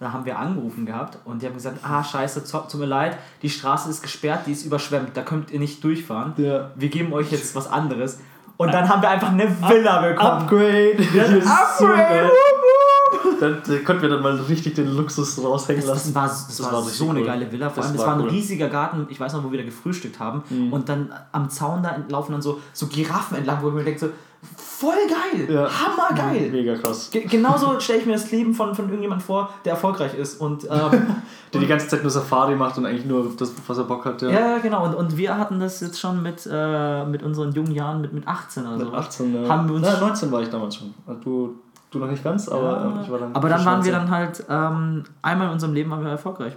[0.00, 3.50] Da haben wir angerufen gehabt und die haben gesagt, ah scheiße, tut mir leid, die
[3.50, 6.32] Straße ist gesperrt, die ist überschwemmt, da könnt ihr nicht durchfahren.
[6.38, 6.70] Ja.
[6.74, 8.18] Wir geben euch jetzt was anderes.
[8.56, 10.42] Und dann haben wir einfach eine Villa bekommen.
[10.42, 10.96] Upgrade!
[11.14, 12.30] Ja, Das ist so Upgrade!
[12.30, 13.40] wup.
[13.40, 16.14] Dann konnten wir dann mal richtig den Luxus raushängen Das, das lassen.
[16.14, 17.26] war, das war, richtig so eine cool.
[17.26, 17.68] geile Villa.
[17.70, 18.30] Vor Das allem, das war war ein cool.
[18.30, 19.06] riesiger Garten.
[19.10, 20.42] Ich weiß noch, wo wir da gefrühstückt haben.
[20.50, 20.72] Mhm.
[20.72, 24.00] Und dann am Zaun da laufen dann so, so Giraffen entlang, wo ich mir denke,
[24.00, 24.08] so,
[24.56, 25.68] voll geil, Ja.
[25.68, 26.50] hammergeil.
[26.50, 27.10] Mega krass.
[27.10, 30.40] Ge genauso stelle ich mir das Leben von, von irgendjemandem vor, der erfolgreich ist.
[30.40, 30.70] Und ähm,
[31.52, 34.22] Der die ganze Zeit nur Safari macht und eigentlich nur das, was er Bock hat.
[34.22, 34.30] Ja.
[34.30, 34.84] ja, ja, genau.
[34.84, 38.26] Und, und wir hatten das jetzt schon mit, äh, mit unseren jungen Jahren, mit, mit
[38.28, 38.84] 18 oder so.
[38.86, 39.48] Mit 18, ja.
[39.48, 40.94] Haben wir uns- Na, 19 war ich damals schon.
[41.24, 41.56] Du,
[41.90, 43.34] du noch nicht ganz, aber ähm, ich war dann.
[43.34, 43.92] Aber dann waren wir 19.
[43.92, 46.52] dann halt, ähm, einmal in unserem Leben waren wir erfolgreich.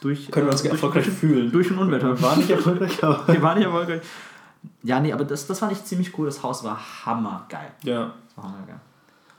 [0.00, 1.50] Durch, Können wir uns äh, durch, erfolgreich durch, fühlen.
[1.52, 2.08] durch ein Unwetter.
[2.08, 3.26] Wir waren nicht erfolgreich, aber.
[3.32, 4.02] Wir waren nicht erfolgreich.
[4.82, 6.26] Ja, nee, aber das, das fand ich ziemlich cool.
[6.26, 7.70] Das Haus war hammergeil.
[7.82, 8.12] Ja.
[8.28, 8.80] Das war hammergeil.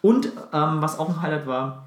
[0.01, 1.85] Und ähm, was auch ein Highlight war,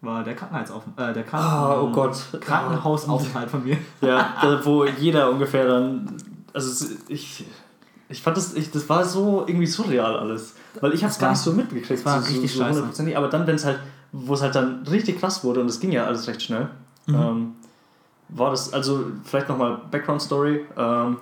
[0.00, 1.10] war der Krankenhausaufenthalt.
[1.10, 2.16] Äh, der Kranken Ah, oh Gott.
[2.40, 3.78] Krankenhausaufenthalt von mir.
[4.00, 6.16] Ja, wo jeder ungefähr dann.
[6.52, 7.44] Also ich.
[8.08, 10.54] Ich fand das, ich, das war so irgendwie surreal alles.
[10.80, 11.90] Weil ich hab's gar nicht so mitgekriegt.
[11.90, 12.70] das war so, richtig so scheiße.
[12.74, 13.16] hundertprozentig.
[13.16, 13.80] Aber dann, wenn es halt,
[14.12, 16.68] wo es halt dann richtig krass wurde und es ging ja alles recht schnell,
[17.08, 17.14] Mhm.
[17.14, 17.52] ähm,
[18.28, 20.64] war das, also vielleicht nochmal Background Story.
[20.76, 21.16] Ähm,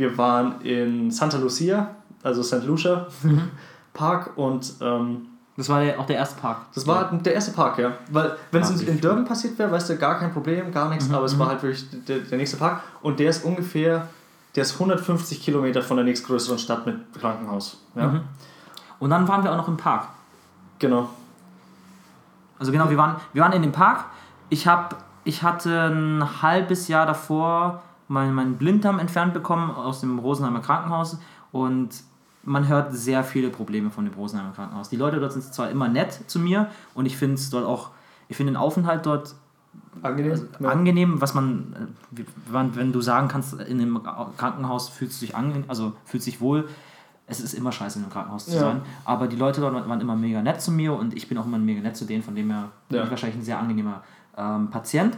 [0.00, 1.90] wir waren in Santa Lucia,
[2.24, 2.64] also St.
[2.64, 3.50] Lucia Mhm.
[3.92, 6.58] Park und ähm, Das war der, auch der erste Park.
[6.74, 7.92] das war der erste Park, ja.
[8.10, 11.08] Weil, wenn es in, in Durban passiert wäre, weißt du, gar kein Problem, gar nichts,
[11.08, 11.38] Mhm, aber es mhm.
[11.40, 14.06] war halt wirklich der, der nächste Park und der ist ungefähr,
[14.56, 17.78] der ist 150 Kilometer von der nächstgrößeren Stadt mit Krankenhaus.
[17.94, 18.20] Ja, Mhm.
[19.00, 20.08] Und dann waren wir auch noch im Park.
[20.78, 21.08] genau.
[22.58, 24.04] Also genau, wir waren, wir waren in dem Park.
[24.50, 30.18] Ich, hab, ich hatte ein halbes Jahr davor meinen mein Blinddarm entfernt bekommen aus dem
[30.18, 31.18] Rosenheimer Krankenhaus
[31.52, 31.90] und
[32.42, 34.88] man hört sehr viele Probleme von dem Rosenheimer Krankenhaus.
[34.88, 37.90] Die Leute dort sind zwar immer nett zu mir und ich finde es dort auch,
[38.28, 39.34] ich finde den Aufenthalt dort
[40.02, 40.48] Angenehm.
[40.58, 40.68] ja.
[40.70, 44.00] angenehm, was man, äh, wenn, wenn du sagen kannst, in einem
[44.36, 46.68] Krankenhaus fühlst du dich angenehm, also fühlst dich wohl.
[47.28, 48.60] Es ist immer scheiße, in einem Krankenhaus zu Ja.
[48.60, 48.80] sein.
[49.04, 51.58] Aber die Leute dort waren immer mega nett zu mir und ich bin auch immer
[51.58, 53.04] mega nett zu denen, von dem her bin Ja.
[53.04, 54.02] ich wahrscheinlich ein sehr angenehmer
[54.36, 55.16] ähm, Patient.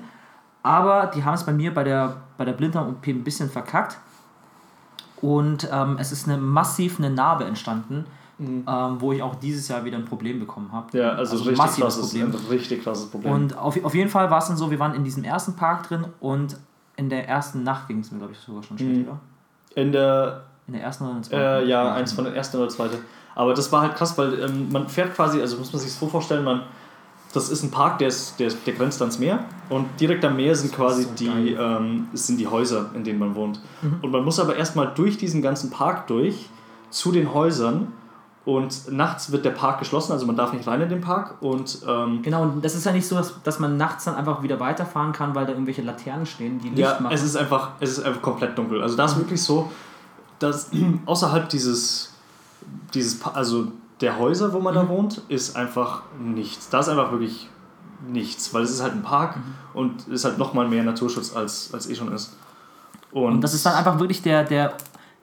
[0.63, 3.99] Aber die haben es bei mir bei der, bei der Blinddarm-OP ein bisschen verkackt.
[5.21, 8.05] Und ähm, es ist eine massiv eine Narbe entstanden,
[8.39, 8.65] Mhm.
[8.67, 10.99] ähm, wo ich auch dieses Jahr wieder ein Problem bekommen habe.
[10.99, 12.31] Ja, also, ein richtig massives krasses, Problem.
[12.31, 13.33] ein richtig krasses Problem.
[13.33, 15.87] Und auf, auf jeden Fall war es dann so, wir waren in diesem ersten Park
[15.87, 16.57] drin und
[16.97, 19.09] in der ersten Nacht ging es mir, glaube ich, sogar schon schlecht, Mhm.
[19.09, 19.19] oder?
[19.77, 21.43] in der, In der ersten oder in der zweiten?
[21.43, 22.99] äh, ja, eins von den ersten oder zweite.
[23.35, 26.09] Aber das war halt krass, weil ähm, man fährt quasi, also muss man sich so
[26.09, 26.63] vorstellen, man,
[27.33, 30.55] das ist ein Park, der, ist, der, der grenzt ans Meer und direkt am Meer
[30.55, 33.61] sind quasi so die, ähm, sind die Häuser, in denen man wohnt.
[33.81, 33.99] Mhm.
[34.03, 36.49] Und man muss aber erstmal durch diesen ganzen Park durch
[36.91, 37.89] zu den Häusern
[38.45, 41.79] und nachts wird der Park geschlossen, also man darf nicht rein in den Park und
[41.87, 44.59] ähm, Genau, und das ist ja nicht so, dass, dass man nachts dann einfach wieder
[44.59, 47.15] weiterfahren kann, weil da irgendwelche Laternen stehen, die Licht Ja, machen.
[47.15, 48.83] es ist einfach, es ist einfach komplett dunkel.
[48.83, 49.71] Also da ist wirklich so,
[50.41, 50.71] dass
[51.07, 52.13] außerhalb dieses,
[52.93, 53.69] dieses, also
[54.03, 54.89] der Häuser, wo man da Mhm.
[54.89, 56.69] wohnt, ist einfach nichts.
[56.69, 57.49] Da ist einfach wirklich
[58.09, 59.43] nichts, weil es ist halt ein Park Mhm.
[59.75, 62.37] und ist halt nochmal mehr Naturschutz als, als eh schon ist.
[63.13, 64.75] Und, und das ist dann einfach wirklich der, der,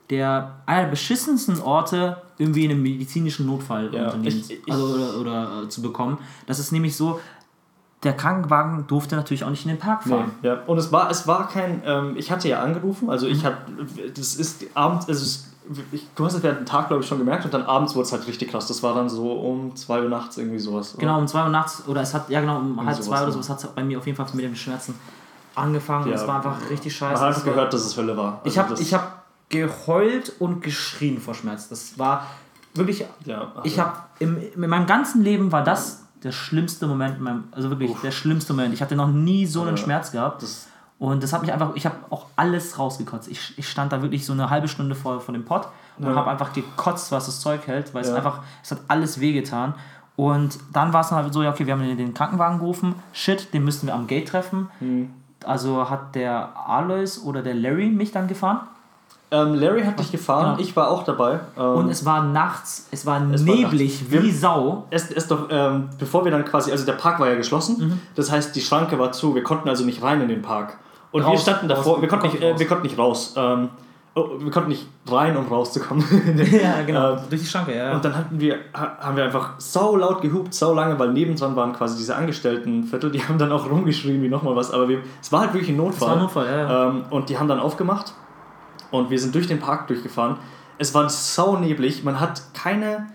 [0.08, 5.20] der einer der beschissensten Orte, irgendwie in einem medizinischen Notfall Ja, ich- ich- also, oder,
[5.20, 6.16] oder äh, zu bekommen.
[6.46, 7.20] Das ist nämlich so,
[8.02, 10.30] der Krankenwagen durfte natürlich auch nicht in den Park Nee, fahren.
[10.42, 10.58] ja.
[10.66, 13.58] Und es war, es war kein, ähm, ich hatte ja angerufen, also ich hatte,
[14.14, 15.46] das ist abends, also es,
[15.92, 18.06] ich, du hast es während dem Tag, glaube ich, schon gemerkt und dann abends wurde
[18.06, 18.66] es halt richtig krass.
[18.66, 20.94] Das war dann so um 2 Uhr nachts irgendwie sowas.
[20.94, 21.00] oder?
[21.02, 23.26] Genau, um 2 Uhr nachts, oder es hat, ja genau, um halb sowas, zwei oder
[23.26, 23.32] ja.
[23.32, 24.94] sowas hat es bei mir auf jeden Fall mit den Schmerzen
[25.54, 26.08] angefangen.
[26.08, 26.14] Ja.
[26.14, 27.12] Es war einfach richtig scheiße.
[27.12, 28.40] Man hat einfach gehört, dass es Hölle war.
[28.44, 31.68] Ich Also habe hab geheult und geschrien vor Schmerz.
[31.68, 32.26] Das war
[32.74, 33.04] wirklich.
[33.26, 37.44] ja, also- Ich habe in meinem ganzen Leben war das der schlimmste Moment, in meinem,
[37.52, 38.74] also wirklich der schlimmste Moment.
[38.74, 39.82] Ich hatte noch nie so einen Ja.
[39.82, 40.42] Schmerz gehabt.
[40.42, 40.66] Das-
[40.98, 43.28] und das hat mich einfach, ich habe auch alles rausgekotzt.
[43.28, 45.68] Ich, ich stand da wirklich so eine halbe Stunde vor, vor dem Pott
[45.98, 46.14] und Ja.
[46.14, 48.16] habe einfach gekotzt, was das Zeug hält, weil es Ja.
[48.16, 49.74] einfach, es hat alles wehgetan.
[50.16, 52.94] Und dann war es dann halt so, ja, okay, wir haben den Krankenwagen gerufen.
[53.14, 54.68] Shit, den müssten wir am Gate treffen.
[54.80, 55.08] Hm.
[55.44, 58.60] Also hat der Alois oder der Larry mich dann gefahren.
[59.32, 60.60] Ähm, Larry hat dich gefahren, Genau.
[60.68, 61.38] ich war auch dabei.
[61.56, 64.10] Ähm, Und es war nachts, es war Es war neblig.
[64.10, 64.86] Wir- wie Sau.
[64.90, 68.00] erst, erst doch, ähm, bevor wir dann quasi, also der Park war ja geschlossen, Mhm.
[68.16, 70.78] das heißt, die Schranke war zu, wir konnten also nicht rein in den Park.
[71.12, 73.34] Und wir Raus, standen davor, raus, wir, konnten wir nicht, äh, wir konnten nicht raus.
[73.36, 73.68] Ähm,
[74.16, 76.04] oh, wir konnten nicht rein, um rauszukommen.
[76.52, 77.12] ja, genau.
[77.12, 77.92] Ähm, Durch die Schranke, ja.
[77.92, 81.54] Und dann hatten wir, ha- haben wir einfach sau laut gehupt, sau lange, weil nebendran
[81.54, 85.30] waren quasi diese Angestelltenviertel, die haben dann auch rumgeschrien wie nochmal was, aber wir, es
[85.30, 86.08] war halt wirklich ein Notfall.
[86.08, 86.58] war ein Notfall, ja.
[86.68, 86.88] ja.
[86.88, 88.12] Ähm, und die haben dann aufgemacht
[88.90, 90.36] und wir sind durch den Park durchgefahren.
[90.78, 93.06] Es war sau neblig, man hat keine,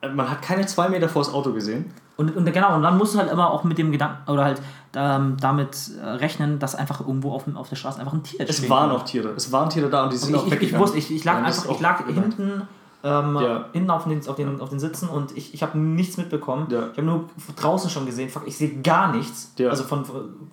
[0.00, 1.92] äh, man hat keine zwei Meter vor das Auto gesehen.
[2.16, 4.60] Und, und genau, und dann musst du halt immer auch mit dem Gedanken oder halt
[4.96, 8.56] ähm, damit äh, rechnen, dass einfach irgendwo auf, auf der Straße einfach ein Tier Es
[8.58, 10.76] stehen waren auch Tiere, es waren Tiere da und die sind Und auch ich, ich,
[10.76, 12.66] wusste, ich, ich lag Ja, einfach, ist ich lag hinten,
[13.04, 13.66] ähm, Ja.
[13.72, 16.66] hinten auf den, auf, den, auf den Sitzen und ich, ich habe nichts mitbekommen.
[16.70, 16.88] Ja.
[16.92, 17.24] Ich habe nur
[17.56, 19.52] draußen schon gesehen, fuck, ich sehe gar nichts.
[19.58, 19.70] Ja.
[19.70, 20.04] Also von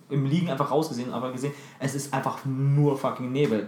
[0.10, 3.68] im Liegen einfach rausgesehen, aber gesehen, es ist einfach nur fucking Nebel.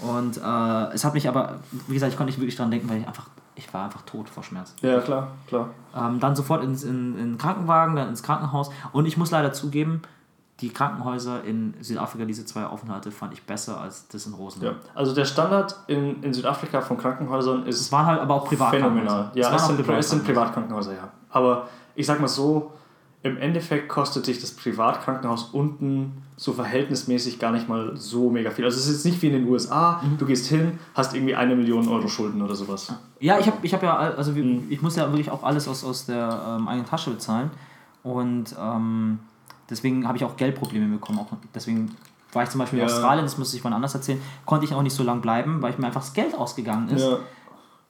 [0.00, 3.00] Und äh, es hat mich aber, wie gesagt, ich konnte nicht wirklich dran denken, weil
[3.00, 4.74] ich einfach, ich war einfach tot vor Schmerz.
[4.82, 5.70] ja, klar, klar.
[5.96, 8.70] Ähm, dann sofort ins in, in den Krankenwagen, dann ins Krankenhaus.
[8.92, 10.02] Und ich muss leider zugeben,
[10.60, 14.74] die Krankenhäuser in Südafrika, diese zwei Aufenthalte, fand ich besser als das in Rosenheim.
[14.74, 14.90] Ja.
[14.94, 19.04] Also der Standard in, in Südafrika von Krankenhäusern ist Es waren halt aber auch Privatkrankenhäuser.
[19.06, 19.30] phänomenal.
[19.34, 20.94] Ja, es auch sind, es sind Privatkrankenhäuser.
[20.94, 21.08] Ja.
[21.30, 22.72] Aber ich sag mal so,
[23.22, 28.64] im Endeffekt kostet dich das Privatkrankenhaus unten so verhältnismäßig gar nicht mal so mega viel.
[28.64, 30.18] Also es ist jetzt nicht wie in den USA, Mhm.
[30.18, 32.92] du gehst hin, hast irgendwie eine Million Euro Schulden oder sowas.
[33.18, 34.66] Ja, ich habe ich hab ja, also Mhm.
[34.70, 37.50] ich muss ja wirklich auch alles aus, aus der ähm, eigenen Tasche bezahlen.
[38.04, 39.18] Und ähm,
[39.70, 41.18] deswegen habe ich auch Geldprobleme bekommen.
[41.18, 41.94] Auch deswegen
[42.32, 42.92] war ich zum Beispiel in Ja.
[42.92, 45.72] Australien, das muss ich von anders erzählen, konnte ich auch nicht so lange bleiben, weil
[45.72, 47.06] ich mir einfach das Geld ausgegangen ist.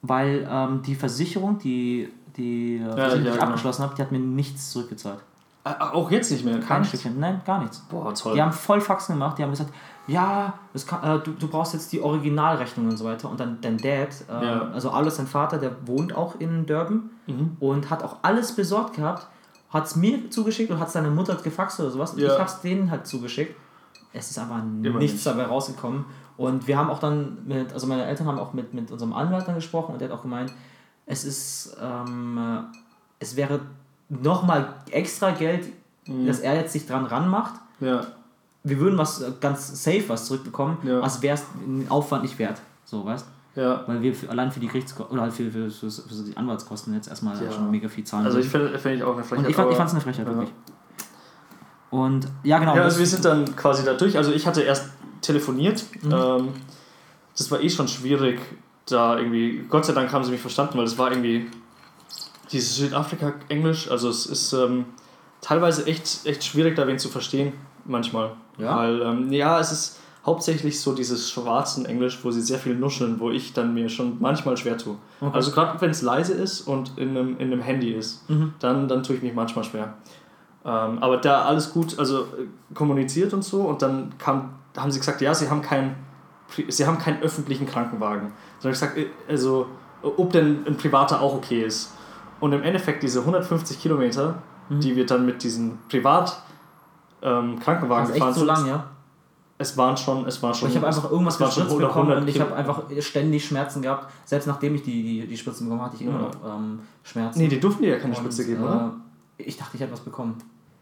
[0.01, 3.47] Weil ähm, die Versicherung, die, die, äh, Versicherung, die ja, ich genau.
[3.47, 5.19] abgeschlossen habe, die hat mir nichts zurückgezahlt.
[5.65, 6.59] Äh, Auch jetzt nicht mehr.
[6.61, 6.99] Kein nichts.
[6.99, 7.79] Stückchen, nein, gar nichts.
[7.89, 8.33] Boah, toll.
[8.35, 9.73] Die haben voll Faxen gemacht, die haben gesagt,
[10.07, 10.53] ja,
[10.87, 13.29] kann, äh, du, du brauchst jetzt die Originalrechnung und so weiter.
[13.29, 14.69] Und dann dein Dad, äh, Ja.
[14.73, 17.57] also alles sein Vater, der wohnt auch in Durban Mhm.
[17.59, 19.27] und hat auch alles besorgt gehabt,
[19.69, 22.13] hat es mir zugeschickt und hat seine Mutter gefaxt oder sowas.
[22.17, 22.27] Ja.
[22.27, 23.55] ich habe es denen halt zugeschickt.
[24.11, 25.25] Es ist aber nichts nicht.
[25.27, 26.05] dabei rausgekommen.
[26.37, 29.47] Und wir haben auch dann mit, also meine Eltern haben auch mit, mit unserem Anwalt
[29.47, 30.51] dann gesprochen und der hat auch gemeint,
[31.05, 32.61] es ist, ähm, äh,
[33.19, 33.59] es wäre
[34.09, 35.67] nochmal extra Geld,
[36.07, 36.25] Mhm.
[36.25, 38.01] dass er jetzt sich dran ranmacht Ja.
[38.63, 41.01] wir würden was äh, ganz safe was zurückbekommen, Ja.
[41.01, 42.59] als wäre es den Aufwand nicht wert.
[42.85, 43.83] So, weißt Ja.
[43.87, 46.93] Weil wir für, allein für die Gerichtskosten oder halt für, für, für, für die Anwaltskosten
[46.93, 47.51] jetzt erstmal Ja.
[47.51, 48.25] schon mega viel zahlen.
[48.25, 49.45] Also ich finde find ich auch eine Frechheit.
[49.45, 50.33] und ich fand es eine Frechheit, Ja.
[50.33, 50.53] wirklich.
[51.89, 52.75] Und ja, genau.
[52.75, 54.15] Ja, also wir sind dann quasi da durch.
[54.15, 54.89] Also ich hatte erst
[55.21, 55.83] telefoniert.
[56.03, 56.11] Mhm.
[56.11, 56.47] Ähm,
[57.35, 58.39] das war eh schon schwierig,
[58.87, 59.65] da irgendwie.
[59.69, 61.47] Gott sei Dank haben sie mich verstanden, weil es war irgendwie
[62.51, 63.89] dieses Südafrika-Englisch.
[63.89, 64.85] Also es ist ähm,
[65.41, 67.53] teilweise echt, echt schwierig, da wen zu verstehen,
[67.85, 68.31] manchmal.
[68.57, 68.77] Ja?
[68.77, 73.19] Weil, ähm, ja, es ist hauptsächlich so dieses schwarzen Englisch, wo sie sehr viel nuscheln,
[73.19, 74.95] wo ich dann mir schon manchmal schwer tue.
[75.21, 75.31] Okay.
[75.33, 78.53] Also gerade wenn es leise ist und in einem, in einem Handy ist, Mhm.
[78.59, 79.93] dann, dann tue ich mich manchmal schwer.
[80.65, 84.99] Ähm, aber da alles gut, also äh, kommuniziert und so und dann kam, haben sie
[84.99, 85.95] gesagt, ja, sie haben keinen
[86.67, 88.31] sie haben keinen öffentlichen Krankenwagen.
[88.59, 89.67] Sondern ich gesagt, äh, also
[90.01, 91.93] ob denn ein privater auch okay ist.
[92.39, 94.79] Und im Endeffekt diese 150 Kilometer, Mhm.
[94.81, 96.41] die wir dann mit diesen Privat
[97.21, 98.85] ähm, Krankenwagen das ist echt so sind, lang, ja.
[99.61, 102.27] Es waren schon, es war schon, Ich habe einfach irgendwas waren gespritzt 100 bekommen und
[102.27, 104.09] ich habe einfach ständig Schmerzen gehabt.
[104.25, 106.19] Selbst nachdem ich die, die, die Spritzen bekommen hatte, ich immer Ja.
[106.49, 107.39] noch ähm, Schmerzen.
[107.39, 108.93] Nee, die durften dir ja keine Und, Spritze geben, oder?
[109.37, 110.35] Äh, ich dachte, ich hätte was bekommen.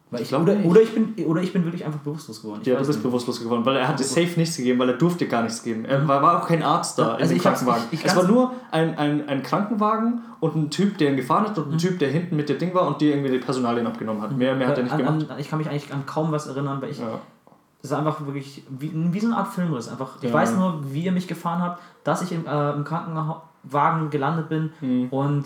[0.10, 2.60] Weil ich, glaub oder, oder, ich bin, oder ich bin wirklich einfach bewusstlos geworden.
[2.62, 3.04] Ich Ja, du bist nicht.
[3.04, 5.84] bewusstlos geworden, weil er hatte safe nichts gegeben, weil er durfte gar nichts geben.
[5.84, 7.84] Er war, war auch kein Arzt da Ja, in also dem ich Krankenwagen.
[7.92, 11.46] ich- ich es war nur ein, ein, ein Krankenwagen und ein Typ, der ihn gefahren
[11.50, 13.86] hat und ein Typ, der hinten mit dem Ding war und dir irgendwie die Personalien
[13.86, 14.38] abgenommen hat.
[14.38, 15.30] Mehr, mehr hat er nicht an, gemacht.
[15.32, 17.20] An, ich kann mich eigentlich an kaum was erinnern, weil ich, Ja.
[17.82, 19.88] Das ist einfach wirklich wie, wie so eine Art Filmriss.
[19.88, 20.34] Einfach, ich Ja.
[20.34, 24.72] weiß nur, wie ihr mich gefahren habt, dass ich im, äh, im Krankenwagen gelandet bin
[24.82, 25.08] Mhm.
[25.10, 25.46] und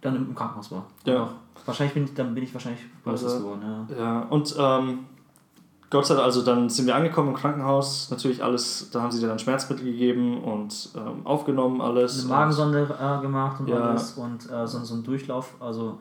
[0.00, 0.84] dann im Krankenhaus war.
[1.04, 1.28] Ja.
[1.64, 3.96] Wahrscheinlich bin ich, dann bin ich wahrscheinlich böses Also- geworden, ja.
[3.96, 4.98] Ja, und ähm,
[5.88, 9.20] Gott sei Dank, also dann sind wir angekommen im Krankenhaus, natürlich alles, da haben sie
[9.20, 12.20] dir dann Schmerzmittel gegeben und ähm, aufgenommen alles.
[12.24, 13.76] Eine Magensonde äh, gemacht und Ja.
[13.78, 15.98] alles und äh, so, so ein Durchlauf, also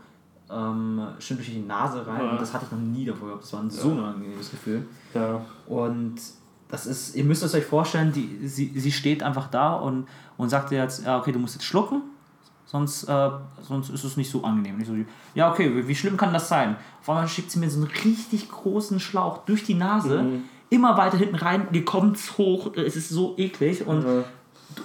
[0.51, 2.31] ähm, schön durch die Nase rein Ja.
[2.31, 3.43] und das hatte ich noch nie davor gehabt.
[3.43, 4.85] Das war ein so unangenehmes Gefühl.
[5.13, 6.15] Und, ja, Und
[6.67, 10.49] das ist, ihr müsst es euch vorstellen, die, sie, sie steht einfach da und, und
[10.49, 12.01] sagt dir jetzt, ja, okay, du musst jetzt schlucken,
[12.65, 13.29] sonst, äh,
[13.61, 14.77] sonst ist es nicht so angenehm.
[14.77, 14.93] Nicht so,
[15.35, 16.75] ja, okay, wie- wie schlimm kann das sein?
[17.01, 20.43] Auf einmal schickt sie mir so einen richtig großen Schlauch durch die Nase, Mhm.
[20.69, 24.23] immer weiter hinten rein, dir kommt's hoch, es ist so eklig und, Ja.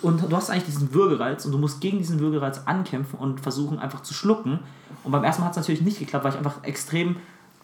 [0.03, 3.79] Und du hast eigentlich diesen Würgereiz und du musst gegen diesen Würgereiz ankämpfen und versuchen
[3.79, 4.61] einfach zu schlucken.
[5.05, 7.17] Und beim ersten Mal hat es natürlich nicht geklappt, weil ich einfach extrem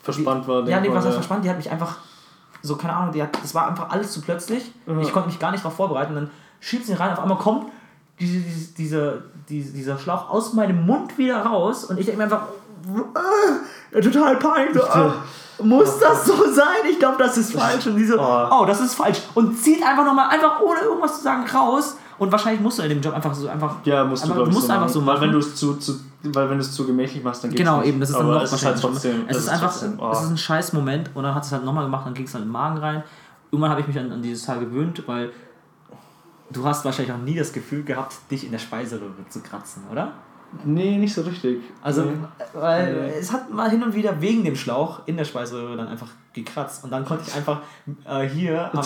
[0.02, 0.66] verspannt war.
[0.68, 1.44] ja, nee, was heißt verspannt?
[1.44, 1.98] Die hat mich einfach,
[2.62, 4.70] so, keine Ahnung, die hat, das war einfach alles zu plötzlich.
[4.86, 4.98] Ja.
[5.00, 6.14] Ich konnte mich gar nicht darauf vorbereiten.
[6.14, 7.66] Dann schiebt sie rein, auf einmal kommt
[8.20, 12.24] diese, diese, diese, diese, dieser Schlauch aus meinem Mund wieder raus und ich denke mir
[12.24, 12.48] einfach,
[13.92, 14.82] äh, total peinlich.
[14.82, 16.84] Äh, muss das so sein?
[16.90, 17.86] Ich glaube, das ist falsch.
[17.86, 18.48] Und die so, Oh.
[18.50, 19.20] oh, das ist falsch.
[19.34, 21.96] Und zieht einfach nochmal, einfach ohne irgendwas zu sagen, raus.
[22.18, 23.76] Und wahrscheinlich musst du in dem Job einfach so einfach.
[23.84, 25.20] Ja, musst du, glaub du musst einfach so Weil machen.
[25.22, 27.80] wenn du es zu, zu, weil wenn du es zu gemächlich machst, dann geht's Genau,
[27.80, 27.88] nicht.
[27.88, 29.24] eben, das ist dann Aber noch es ist halt wahrscheinlich trotzdem.
[29.28, 30.10] Es ist einfach, trotzdem, oh.
[30.12, 32.32] es ist ein scheiß Moment und dann hat es halt nochmal gemacht, dann ging es
[32.34, 33.02] halt in den Magen rein.
[33.50, 35.30] Irgendwann habe ich mich an, an dieses Teil gewöhnt, weil
[36.50, 40.12] du hast wahrscheinlich auch nie das Gefühl gehabt, dich in der Speiseröhre zu kratzen, oder?
[40.64, 41.60] Nee, nicht so richtig.
[41.82, 42.12] Also, nee.
[42.54, 43.12] weil Nee.
[43.18, 46.84] es hat mal hin und wieder wegen dem Schlauch in der Speiseröhre dann einfach gekratzt
[46.84, 47.60] und dann konnte ich einfach
[48.08, 48.80] äh, hier am,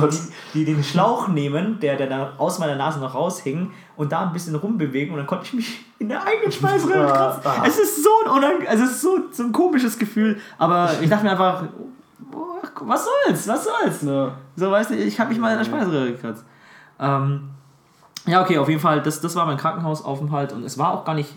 [0.00, 0.18] Oh die,
[0.54, 4.32] die den Schlauch nehmen, der, der da aus meiner Nase noch raushing und da ein
[4.32, 7.42] bisschen rumbewegen und dann konnte ich mich in der eigenen Speiseröhre Ah, kratzen.
[7.62, 7.64] ah.
[7.66, 11.08] Es ist so ein, unang also es ist so, so ein komisches Gefühl, aber ich
[11.08, 11.64] dachte mir einfach,
[12.32, 14.02] oh, was soll's, was soll's?
[14.02, 14.36] Ja.
[14.56, 16.44] So, weißt du, ich habe mich mal in der Speiseröhre gekratzt.
[17.00, 17.50] Ähm,
[18.28, 21.14] ja, okay, auf jeden Fall, das, das war mein Krankenhausaufenthalt und es war auch gar
[21.14, 21.34] nicht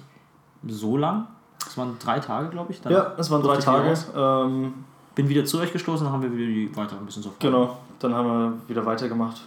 [0.67, 1.27] so lang.
[1.65, 2.81] Es waren drei Tage, glaube ich.
[2.81, 3.93] Dann ja, es waren drei Tage.
[4.15, 4.73] Ähm,
[5.15, 7.77] Bin wieder zu euch gestoßen, dann haben wir wieder die weiter ein bisschen so genau,
[7.99, 9.41] dann haben wir wieder weitergemacht.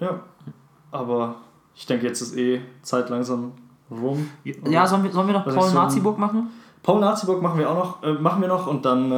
[0.00, 0.20] Ja,
[0.90, 1.36] aber
[1.74, 3.52] ich denke, jetzt ist eh Zeit langsam
[3.90, 4.28] rum.
[4.44, 6.48] Ja, sollen wir, sollen wir noch Was Paul Naziburg machen?
[6.82, 9.10] Paul Naziburg machen wir auch noch, äh, machen wir noch und dann.
[9.12, 9.14] Äh,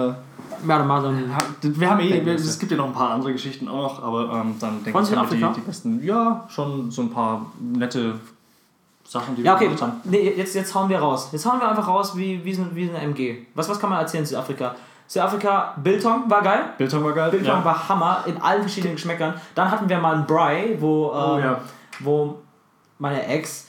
[0.67, 1.31] Ja, dann mal dann.
[1.63, 4.03] wir haben eh, wir, wir es gibt ja noch ein paar andere Geschichten auch noch,
[4.03, 6.03] aber ähm, dann denke ich, haben wir die, die besten.
[6.05, 8.15] Ja, schon so ein paar nette
[9.07, 9.93] Sachen, die Ja, wir okay, gemacht haben.
[10.05, 11.29] nee, jetzt, jetzt hauen wir raus.
[11.33, 13.47] Jetzt hauen wir einfach raus wie, wie, wie eine MG.
[13.55, 14.75] Was, was kann man erzählen zu Südafrika?
[15.07, 16.61] Südafrika, Biltong war geil.
[16.79, 17.31] Biltong war geil.
[17.31, 17.65] Biltong ja.
[17.65, 19.35] war Hammer in allen verschiedenen Geschmäckern.
[19.57, 21.61] Dann hatten wir mal einen Bry, wo, ähm, Oh, ja.
[22.01, 22.39] wo
[22.99, 23.67] meine Ex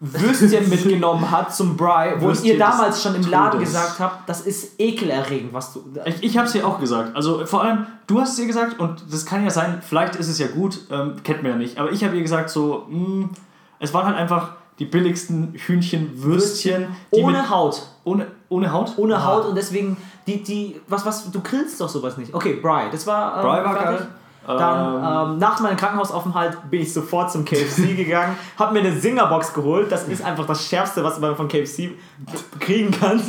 [0.00, 3.68] Würstchen mitgenommen hat zum Bry, wo Würstchen ihr damals schon im Laden Todes.
[3.68, 5.84] gesagt habt, das ist ekelerregend, was du.
[6.06, 7.14] Ich, ich habe es ihr auch gesagt.
[7.14, 10.28] Also vor allem, du hast es ihr gesagt und das kann ja sein, vielleicht ist
[10.28, 11.76] es ja gut, ähm, kennt man ja nicht.
[11.78, 13.28] Aber ich habe ihr gesagt so, mh,
[13.78, 16.88] es waren halt einfach die billigsten Hühnchenwürstchen.
[17.10, 17.82] Ohne Haut.
[18.04, 18.94] ohne, ohne Haut?
[18.96, 19.24] Ohne Ah.
[19.26, 22.32] Haut und deswegen, die, die, was, was, du grillst doch sowas nicht.
[22.32, 23.36] Okay, Bry, das war.
[23.36, 24.06] Ähm, Bry war geil.
[24.46, 28.98] Dann Ähm, ähm, nach meinem Krankenhausaufenthalt bin ich sofort zum KFC gegangen, habe mir eine
[28.98, 29.92] Singerbox geholt.
[29.92, 31.90] Das ist einfach das Schärfste, was man von KFC
[32.58, 33.26] kriegen kannst.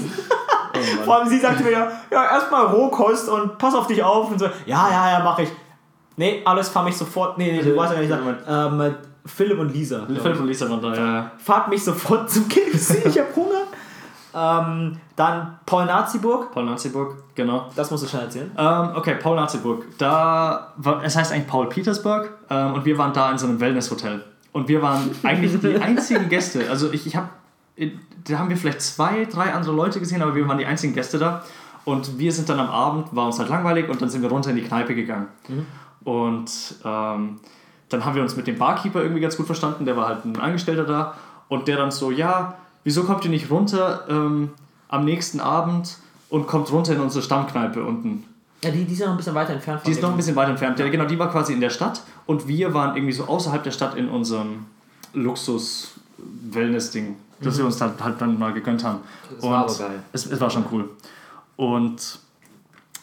[0.73, 4.31] Oh Vor allem sie sagte mir ja, ja erstmal Rohkost und pass auf dich auf
[4.31, 4.45] und so.
[4.65, 5.49] Ja, ja, ja, mach ich.
[6.15, 7.37] Nee, alles fahr mich sofort.
[7.37, 8.09] Nee, nee, du weißt ja nicht.
[8.09, 8.37] sagen.
[8.47, 8.95] Ähm,
[9.25, 10.05] Philipp und Lisa.
[10.07, 11.31] Philipp und Lisa waren da, ja.
[11.37, 13.67] Fahrt mich sofort zum KFC, ich hab Hunger.
[14.33, 16.51] Ähm, dann Paul Naziburg.
[16.51, 17.69] Paul Naziburg, genau.
[17.75, 18.51] Das musst du schnell erzählen.
[18.57, 19.85] Ähm, okay, Paul Naziburg.
[19.97, 23.59] Da war, es heißt eigentlich Paul Petersburg ähm, und wir waren da in so einem
[23.59, 24.23] Wellnesshotel.
[24.53, 26.69] Und wir waren eigentlich die einzigen Gäste.
[26.69, 27.29] Also ich, ich habe,
[28.27, 31.17] da haben wir vielleicht zwei, drei andere Leute gesehen, aber wir waren die einzigen Gäste
[31.17, 31.43] da.
[31.83, 34.51] Und wir sind dann am Abend, war uns halt langweilig und dann sind wir runter
[34.51, 35.27] in die Kneipe gegangen.
[36.03, 37.39] Und ähm,
[37.89, 40.39] dann haben wir uns mit dem Barkeeper irgendwie ganz gut verstanden, der war halt ein
[40.39, 41.15] Angestellter da.
[41.47, 44.51] Und der dann so, ja, wieso kommt ihr nicht runter ähm,
[44.87, 45.97] am nächsten Abend
[46.29, 48.25] und kommt runter in unsere Stammkneipe unten?
[48.63, 50.17] Ja, die, die ist ja noch ein bisschen weiter entfernt von Die ist noch ein
[50.17, 50.77] bisschen weiter entfernt.
[50.79, 53.71] Ja, genau, die war quasi in der Stadt und wir waren irgendwie so außerhalb der
[53.71, 54.67] Stadt in unserem
[55.13, 58.99] Luxus-Wellness-Ding, das wir uns halt, halt dann mal gegönnt haben.
[59.33, 60.03] Das und war aber geil.
[60.13, 60.89] Es, es war schon cool.
[61.55, 62.19] Und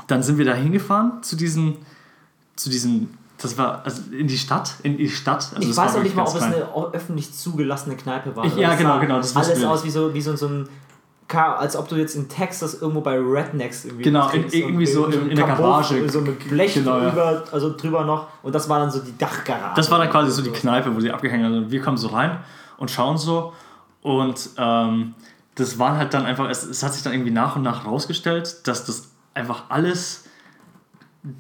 [0.06, 1.78] dann sind wir da hingefahren zu diesem,
[2.54, 5.50] zu diesem, das war also in die Stadt, in die Stadt.
[5.54, 8.44] Also ich weiß noch nicht mal, ob es eine öffentlich zugelassene Kneipe war.
[8.44, 10.68] Ich- ja, genau, sah genau, das Alles aus wie so, wie so, so ein.
[11.30, 14.04] Als ob du jetzt in Texas irgendwo bei Rednecks irgendwie.
[14.04, 16.08] Genau, in- irgendwie so in- in der Garage.
[16.08, 17.10] So mit Blech Genau, ja.
[17.10, 18.28] drüber, also drüber noch.
[18.42, 19.74] Und das war dann so die Dachgarage.
[19.76, 21.54] Das war dann quasi so die Kneipe, wo sie abgehängt haben.
[21.54, 22.38] Und wir kommen so rein
[22.78, 23.52] und schauen so.
[24.00, 25.14] Und ähm,
[25.54, 28.66] das waren halt dann einfach, es, es hat sich dann irgendwie nach und nach rausgestellt,
[28.66, 30.24] dass das einfach alles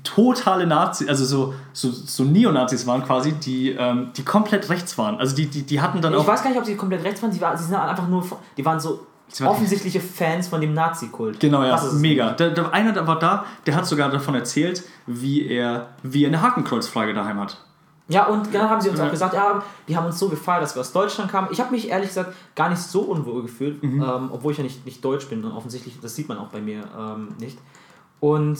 [0.02, 5.16] totale Nazis, also so, so, so Neonazis waren quasi, die, ähm, die komplett rechts waren.
[5.18, 6.26] Also die, die, die hatten dann Ich auch.
[6.26, 7.32] weiß gar nicht, ob sie komplett rechts waren.
[7.32, 8.24] Sie, war, sie sind einfach nur.
[8.56, 9.06] Die waren so
[9.44, 11.38] offensichtliche Fans von dem Nazi-Kult.
[11.38, 12.00] Genau, ja, Das ist es.
[12.00, 12.30] mega.
[12.32, 16.28] Der, der einer der war da, der hat sogar davon erzählt, wie er, wie er
[16.28, 17.58] eine Hakenkreuzfrage daheim hat.
[18.08, 19.06] Ja, und dann haben sie uns Ja.
[19.06, 21.48] auch gesagt, ja, die haben uns so gefallen, dass wir aus Deutschland kamen.
[21.50, 24.02] Ich habe mich ehrlich gesagt gar nicht so unwohl gefühlt, Mhm.
[24.02, 26.62] ähm, obwohl ich ja nicht, nicht deutsch bin und offensichtlich, das sieht man auch bei
[26.62, 27.58] mir ähm, nicht.
[28.20, 28.58] Und,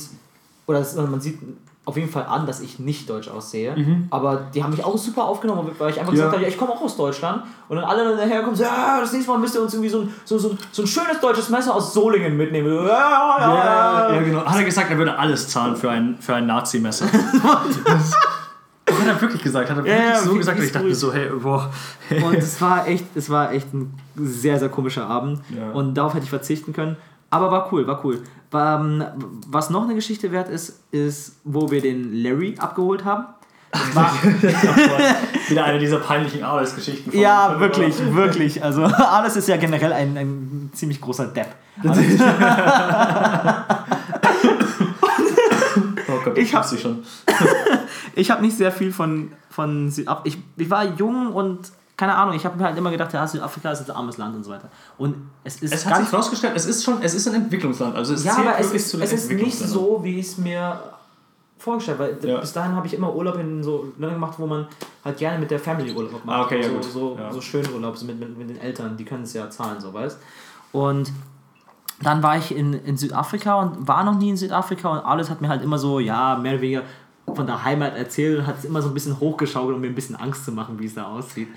[0.68, 1.40] oder das, man sieht
[1.84, 3.74] auf jeden Fall an, dass ich nicht deutsch aussehe.
[4.10, 6.32] Aber die haben mich auch super aufgenommen, weil ich einfach gesagt Mhm.
[6.34, 6.38] Ja.
[6.38, 7.44] habe, ja, ich komme auch aus Deutschland.
[7.70, 10.14] Und dann alle daher kommen, ja, das nächste Mal müsst ihr uns irgendwie so ein,
[10.26, 12.70] so, so, so ein schönes deutsches Messer aus Solingen mitnehmen.
[12.86, 13.38] Ja, ja,
[14.10, 14.20] ja, ja.
[14.22, 14.44] genau.
[14.44, 17.06] Hat er gesagt, er würde alles zahlen für ein, für ein Nazi-Messer.
[18.88, 19.70] hat er wirklich gesagt.
[19.70, 20.58] Hat er wirklich so wie- gesagt.
[20.58, 21.70] Und ich dachte so, hey, boah.
[22.10, 25.40] Und es war echt, es war echt ein sehr, sehr komischer Abend.
[25.72, 26.96] Und darauf hätte ich verzichten können.
[27.30, 28.22] Aber war cool, war cool.
[28.52, 29.04] Ähm,
[29.48, 33.26] Was noch eine Geschichte wert ist, ist, wo wir den Larry abgeholt haben.
[33.70, 34.10] Das war,
[35.48, 37.12] Wieder eine dieser peinlichen Arbeitsgeschichten.
[37.12, 38.64] von- ja, von- wirklich, wirklich.
[38.64, 41.48] Also alles ist ja generell ein, ein ziemlich großer Depp.
[46.10, 47.02] Oh Gott, Ich hab- wusste schon.
[48.14, 49.92] Ich habe nicht sehr viel von, von.
[50.24, 53.72] Ich, ich war jung und keine Ahnung, ich habe mir halt immer gedacht, ja, Südafrika
[53.72, 54.68] ist ein armes Land und so weiter.
[54.98, 57.96] Und es ist Es hat sich herausgestellt, es ist schon, es ist ein Entwicklungsland.
[57.96, 60.80] Also es Ja, aber es ist, es ist nicht so, wie ich es mir
[61.58, 62.16] vorgestellt habe.
[62.22, 62.38] Weil Ja.
[62.38, 64.68] bis dahin habe ich immer Urlaub in so Ländern gemacht, wo man
[65.04, 66.38] halt gerne mit der Family Urlaub macht.
[66.38, 66.84] Ah, okay, ja, so, gut.
[66.84, 67.32] so, Ja.
[67.32, 69.92] so schöne Urlaub so mit, mit, mit den Eltern, die können es ja zahlen, so
[69.92, 70.18] weißt
[70.70, 71.12] Und
[72.00, 75.40] dann war ich in, in Südafrika und war noch nie in Südafrika und alles hat
[75.40, 76.82] mir halt immer so, ja, mehr oder weniger
[77.36, 79.94] von der Heimat erzählt und hat es immer so ein bisschen hochgeschaukelt, um mir ein
[79.94, 81.48] bisschen Angst zu machen, wie es da aussieht.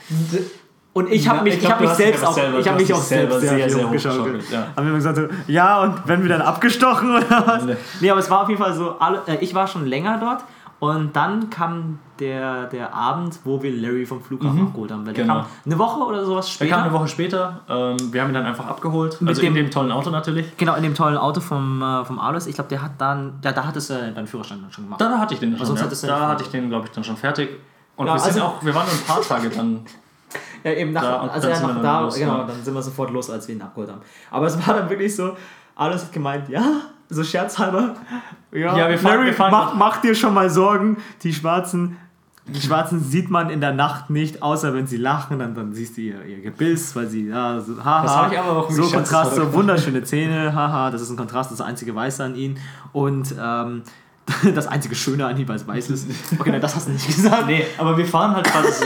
[0.94, 2.94] Und ich habe mich, ich ich glaub, hab mich selbst auch, selber- ich hast mich
[2.94, 4.44] auch selber selbst sehr, sehr, hochgeschaukelt.
[4.52, 4.68] ja.
[4.76, 7.64] Haben wir immer gesagt so, ja und wenn wir dann abgestochen oder was?
[7.64, 7.76] Nee.
[8.02, 10.44] Nee, aber es war auf jeden Fall so, alle, äh, ich war schon länger dort
[10.82, 15.06] und dann kam der, der Abend, wo wir Larry vom Flughafen abgeholt haben.
[15.06, 15.36] Weil der genau.
[15.42, 16.72] kam eine Woche oder sowas Er später.
[16.76, 17.62] kam eine Woche später.
[17.70, 19.22] Ähm, wir haben ihn dann einfach abgeholt.
[19.22, 20.58] Mit also dem- in dem tollen Auto natürlich.
[20.58, 22.48] Genau, in dem tollen Auto vom, äh, vom Alois.
[22.48, 25.00] Ich glaube, der hat dann, ja, da hattest du äh, deinen Führerschein dann schon gemacht.
[25.00, 25.68] Da, da hatte ich den schon.
[25.68, 25.86] sonst ja.
[25.86, 27.50] hättest du Da hatte ich den, glaube ich, dann schon fertig.
[27.96, 29.82] Und Ja, wir, sind also- auch, wir waren nur ein paar Tage dann.
[30.64, 32.44] Ja, eben nach, Da- also dann ja, sind nach wir da, los, genau, ja.
[32.46, 34.02] dann sind wir sofort los, als wir ihn abgeholt haben.
[34.30, 35.36] Aber es war dann wirklich so,
[35.76, 36.64] alles hat gemeint, ja,
[37.12, 37.96] so scherzhalber,
[38.52, 41.98] ja, Ja, wir fahren- Larry, wir fahren mach, mach dir schon mal Sorgen, die Schwarzen,
[42.48, 45.96] die Schwarzen sieht man in der Nacht nicht, außer wenn sie lachen, dann, dann siehst
[45.98, 48.82] du ihr, ihr Gebiss, weil sie, ja, so, haha, Das hab ich aber auch so
[48.82, 52.58] nicht Kontrast, so wunderschöne Zähne, haha, das ist ein Kontrast, das einzige Weiße an ihnen
[52.94, 53.84] und ähm,
[54.56, 56.08] das einzige Schöne an ihm, weil es weiß ist.
[56.40, 57.46] Okay, nein, das hast du nicht gesagt.
[57.48, 58.72] Nee, aber wir fahren halt quasi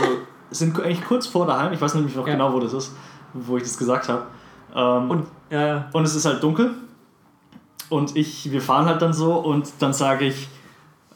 [0.50, 1.72] sind eigentlich kurz vor daheim.
[1.72, 2.32] Ich weiß nämlich noch Ja.
[2.34, 2.94] genau, wo das ist,
[3.34, 4.22] wo ich das gesagt habe.
[4.74, 6.70] Ähm, Und, äh, Und es ist halt dunkel.
[7.88, 10.48] Und ich, wir fahren halt dann so und dann sage ich,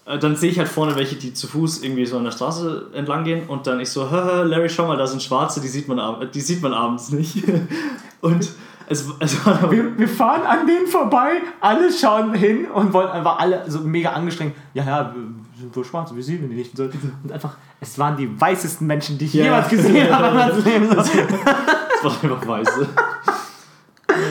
[0.06, 2.86] äh, dann sehe ich halt vorne welche, die zu Fuß irgendwie so an der Straße
[2.94, 5.68] entlang gehen und dann ich so, "Hä, hä, Larry, schau mal, da sind Schwarze, die
[5.68, 7.42] sieht man, die sieht man abends nicht.
[8.20, 8.48] und
[8.88, 13.38] es, es war Wir, wir fahren an denen vorbei, alle schauen hin und wollen einfach
[13.38, 14.54] alle so mega angestrengt.
[14.74, 15.22] Ja, ja, wir
[15.60, 16.70] sind wohl schwarz, wir sehen die nicht.
[16.78, 16.98] Und so.
[17.24, 19.44] Und einfach, es waren die weißesten Menschen, die ich Ja.
[19.44, 20.88] jemals gesehen habe in meinem Leben.
[20.90, 21.00] So.
[21.00, 22.88] es war einfach weiße.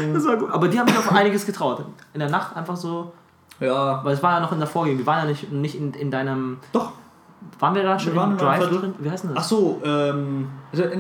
[0.14, 0.50] Das war gut.
[0.52, 1.84] Aber die haben sich auf einiges getraut.
[2.14, 3.12] In der Nacht einfach so,
[3.60, 4.04] Ja.
[4.04, 5.00] weil es war ja noch in der Vorgegend.
[5.00, 6.58] Wir waren ja nicht, nicht in, in deinem.
[6.72, 6.92] Doch.
[7.60, 8.94] Waren wir da schon Wir waren im Drive drin?
[9.00, 9.48] Wie heißt denn Ach das?
[9.50, 10.50] so, ähm,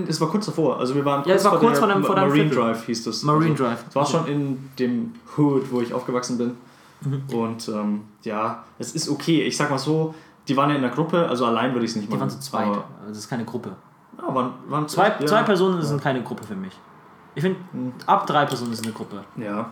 [0.08, 0.80] es war kurz davor.
[0.80, 2.56] Also wir waren Ja, es war kurz der vor deinem- vor Marine Viertel.
[2.58, 3.24] Drive hieß das.
[3.24, 3.84] Marine also, Drive.
[3.90, 6.56] Es war schon in dem Hood, wo ich aufgewachsen bin.
[7.02, 7.24] Mhm.
[7.38, 9.42] Und ähm, ja, es ist okay.
[9.44, 10.14] Ich sag mal so,
[10.48, 12.22] die waren ja in der Gruppe, also allein würde ich es nicht Die machen.
[12.22, 12.68] waren zu zweit.
[12.68, 13.72] Aber, Also das ist keine Gruppe.
[14.18, 16.74] ja, waren, waren Zwei, ja, zwei Personen sind keine Gruppe für mich.
[17.40, 17.58] Ich finde,
[18.06, 19.24] ab drei Personen ist eine Gruppe.
[19.38, 19.72] Ja.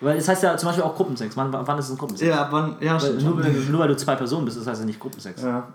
[0.00, 1.36] Weil es heißt ja zum Beispiel auch Gruppensex.
[1.36, 2.28] Wann, wann ist es ein Gruppensex?
[2.28, 4.86] Ja, waren, ja, Weil nur, weil, nur weil du zwei Personen bist, das heißt ja
[4.86, 5.40] nicht Gruppensex.
[5.40, 5.68] ja,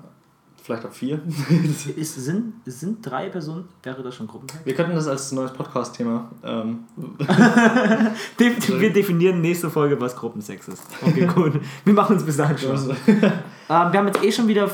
[0.62, 1.22] vielleicht auch vier.
[1.96, 4.66] Ist, sind, sind drei Personen, wäre das schon Gruppensex?
[4.66, 6.30] Wir könnten das als neues Podcast-Thema.
[6.44, 6.80] Ähm,
[8.40, 10.84] De wir definieren nächste Folge, was Gruppensex ist.
[11.02, 11.54] Okay, gut.
[11.86, 12.72] Wir machen uns bis dahin schon.
[12.72, 14.70] also, Ähm, wir haben jetzt eh schon wieder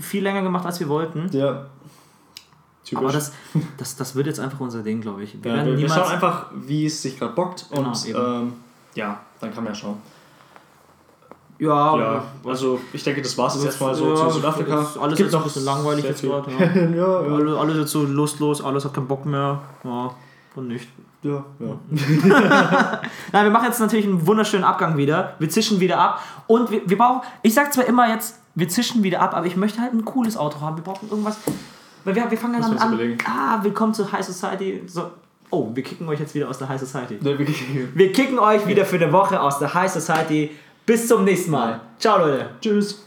[0.00, 1.30] viel länger gemacht, als wir wollten.
[1.32, 1.64] ja.
[2.84, 3.02] Typisch.
[3.02, 3.32] Aber das,
[3.78, 5.42] das, das wird jetzt einfach unser Ding, glaube ich.
[5.42, 6.00] Wir ja, werden wir, wir niemals.
[6.00, 7.66] schauen einfach, wie es sich gerade bockt.
[7.70, 8.18] Genau, und eben.
[8.18, 8.52] ähm,
[8.94, 9.96] ja, dann kann man ja schauen.
[11.58, 14.82] ja, Ja, also ich denke, das war es jetzt erstmal so ja, zu Südafrika.
[14.82, 16.58] ist alles Gibt jetzt ein bisschen langweilig jetzt gerade, ja.
[16.74, 19.60] ja, ja, Alle, alle sind so lustlos, alles hat keinen Bock mehr.
[19.82, 20.10] Ja,
[20.54, 20.88] und nicht.
[21.22, 21.78] ja, ja.
[23.32, 25.34] Nein, wir machen jetzt natürlich einen wunderschönen Abgang wieder.
[25.38, 26.20] Wir zischen wieder ab.
[26.46, 29.56] Und wir, wir brauchen, ich sag zwar immer jetzt, wir zischen wieder ab, aber ich
[29.56, 30.76] möchte halt ein cooles Auto haben.
[30.76, 31.38] Wir brauchen irgendwas.
[32.04, 32.92] Weil wir, wir fangen wir an.
[32.92, 33.18] überlegen.
[33.26, 34.82] Ah, willkommen zur High Society.
[34.86, 35.10] So.
[35.50, 37.14] Oh, wir kicken euch jetzt wieder aus der High Society.
[37.20, 37.64] Ne, wirklich.
[37.94, 40.50] Wir kicken euch wieder für eine Woche aus der High Society.
[40.84, 41.80] Bis zum nächsten Mal.
[41.98, 42.50] Ciao, Leute.
[42.60, 43.06] Tschüss.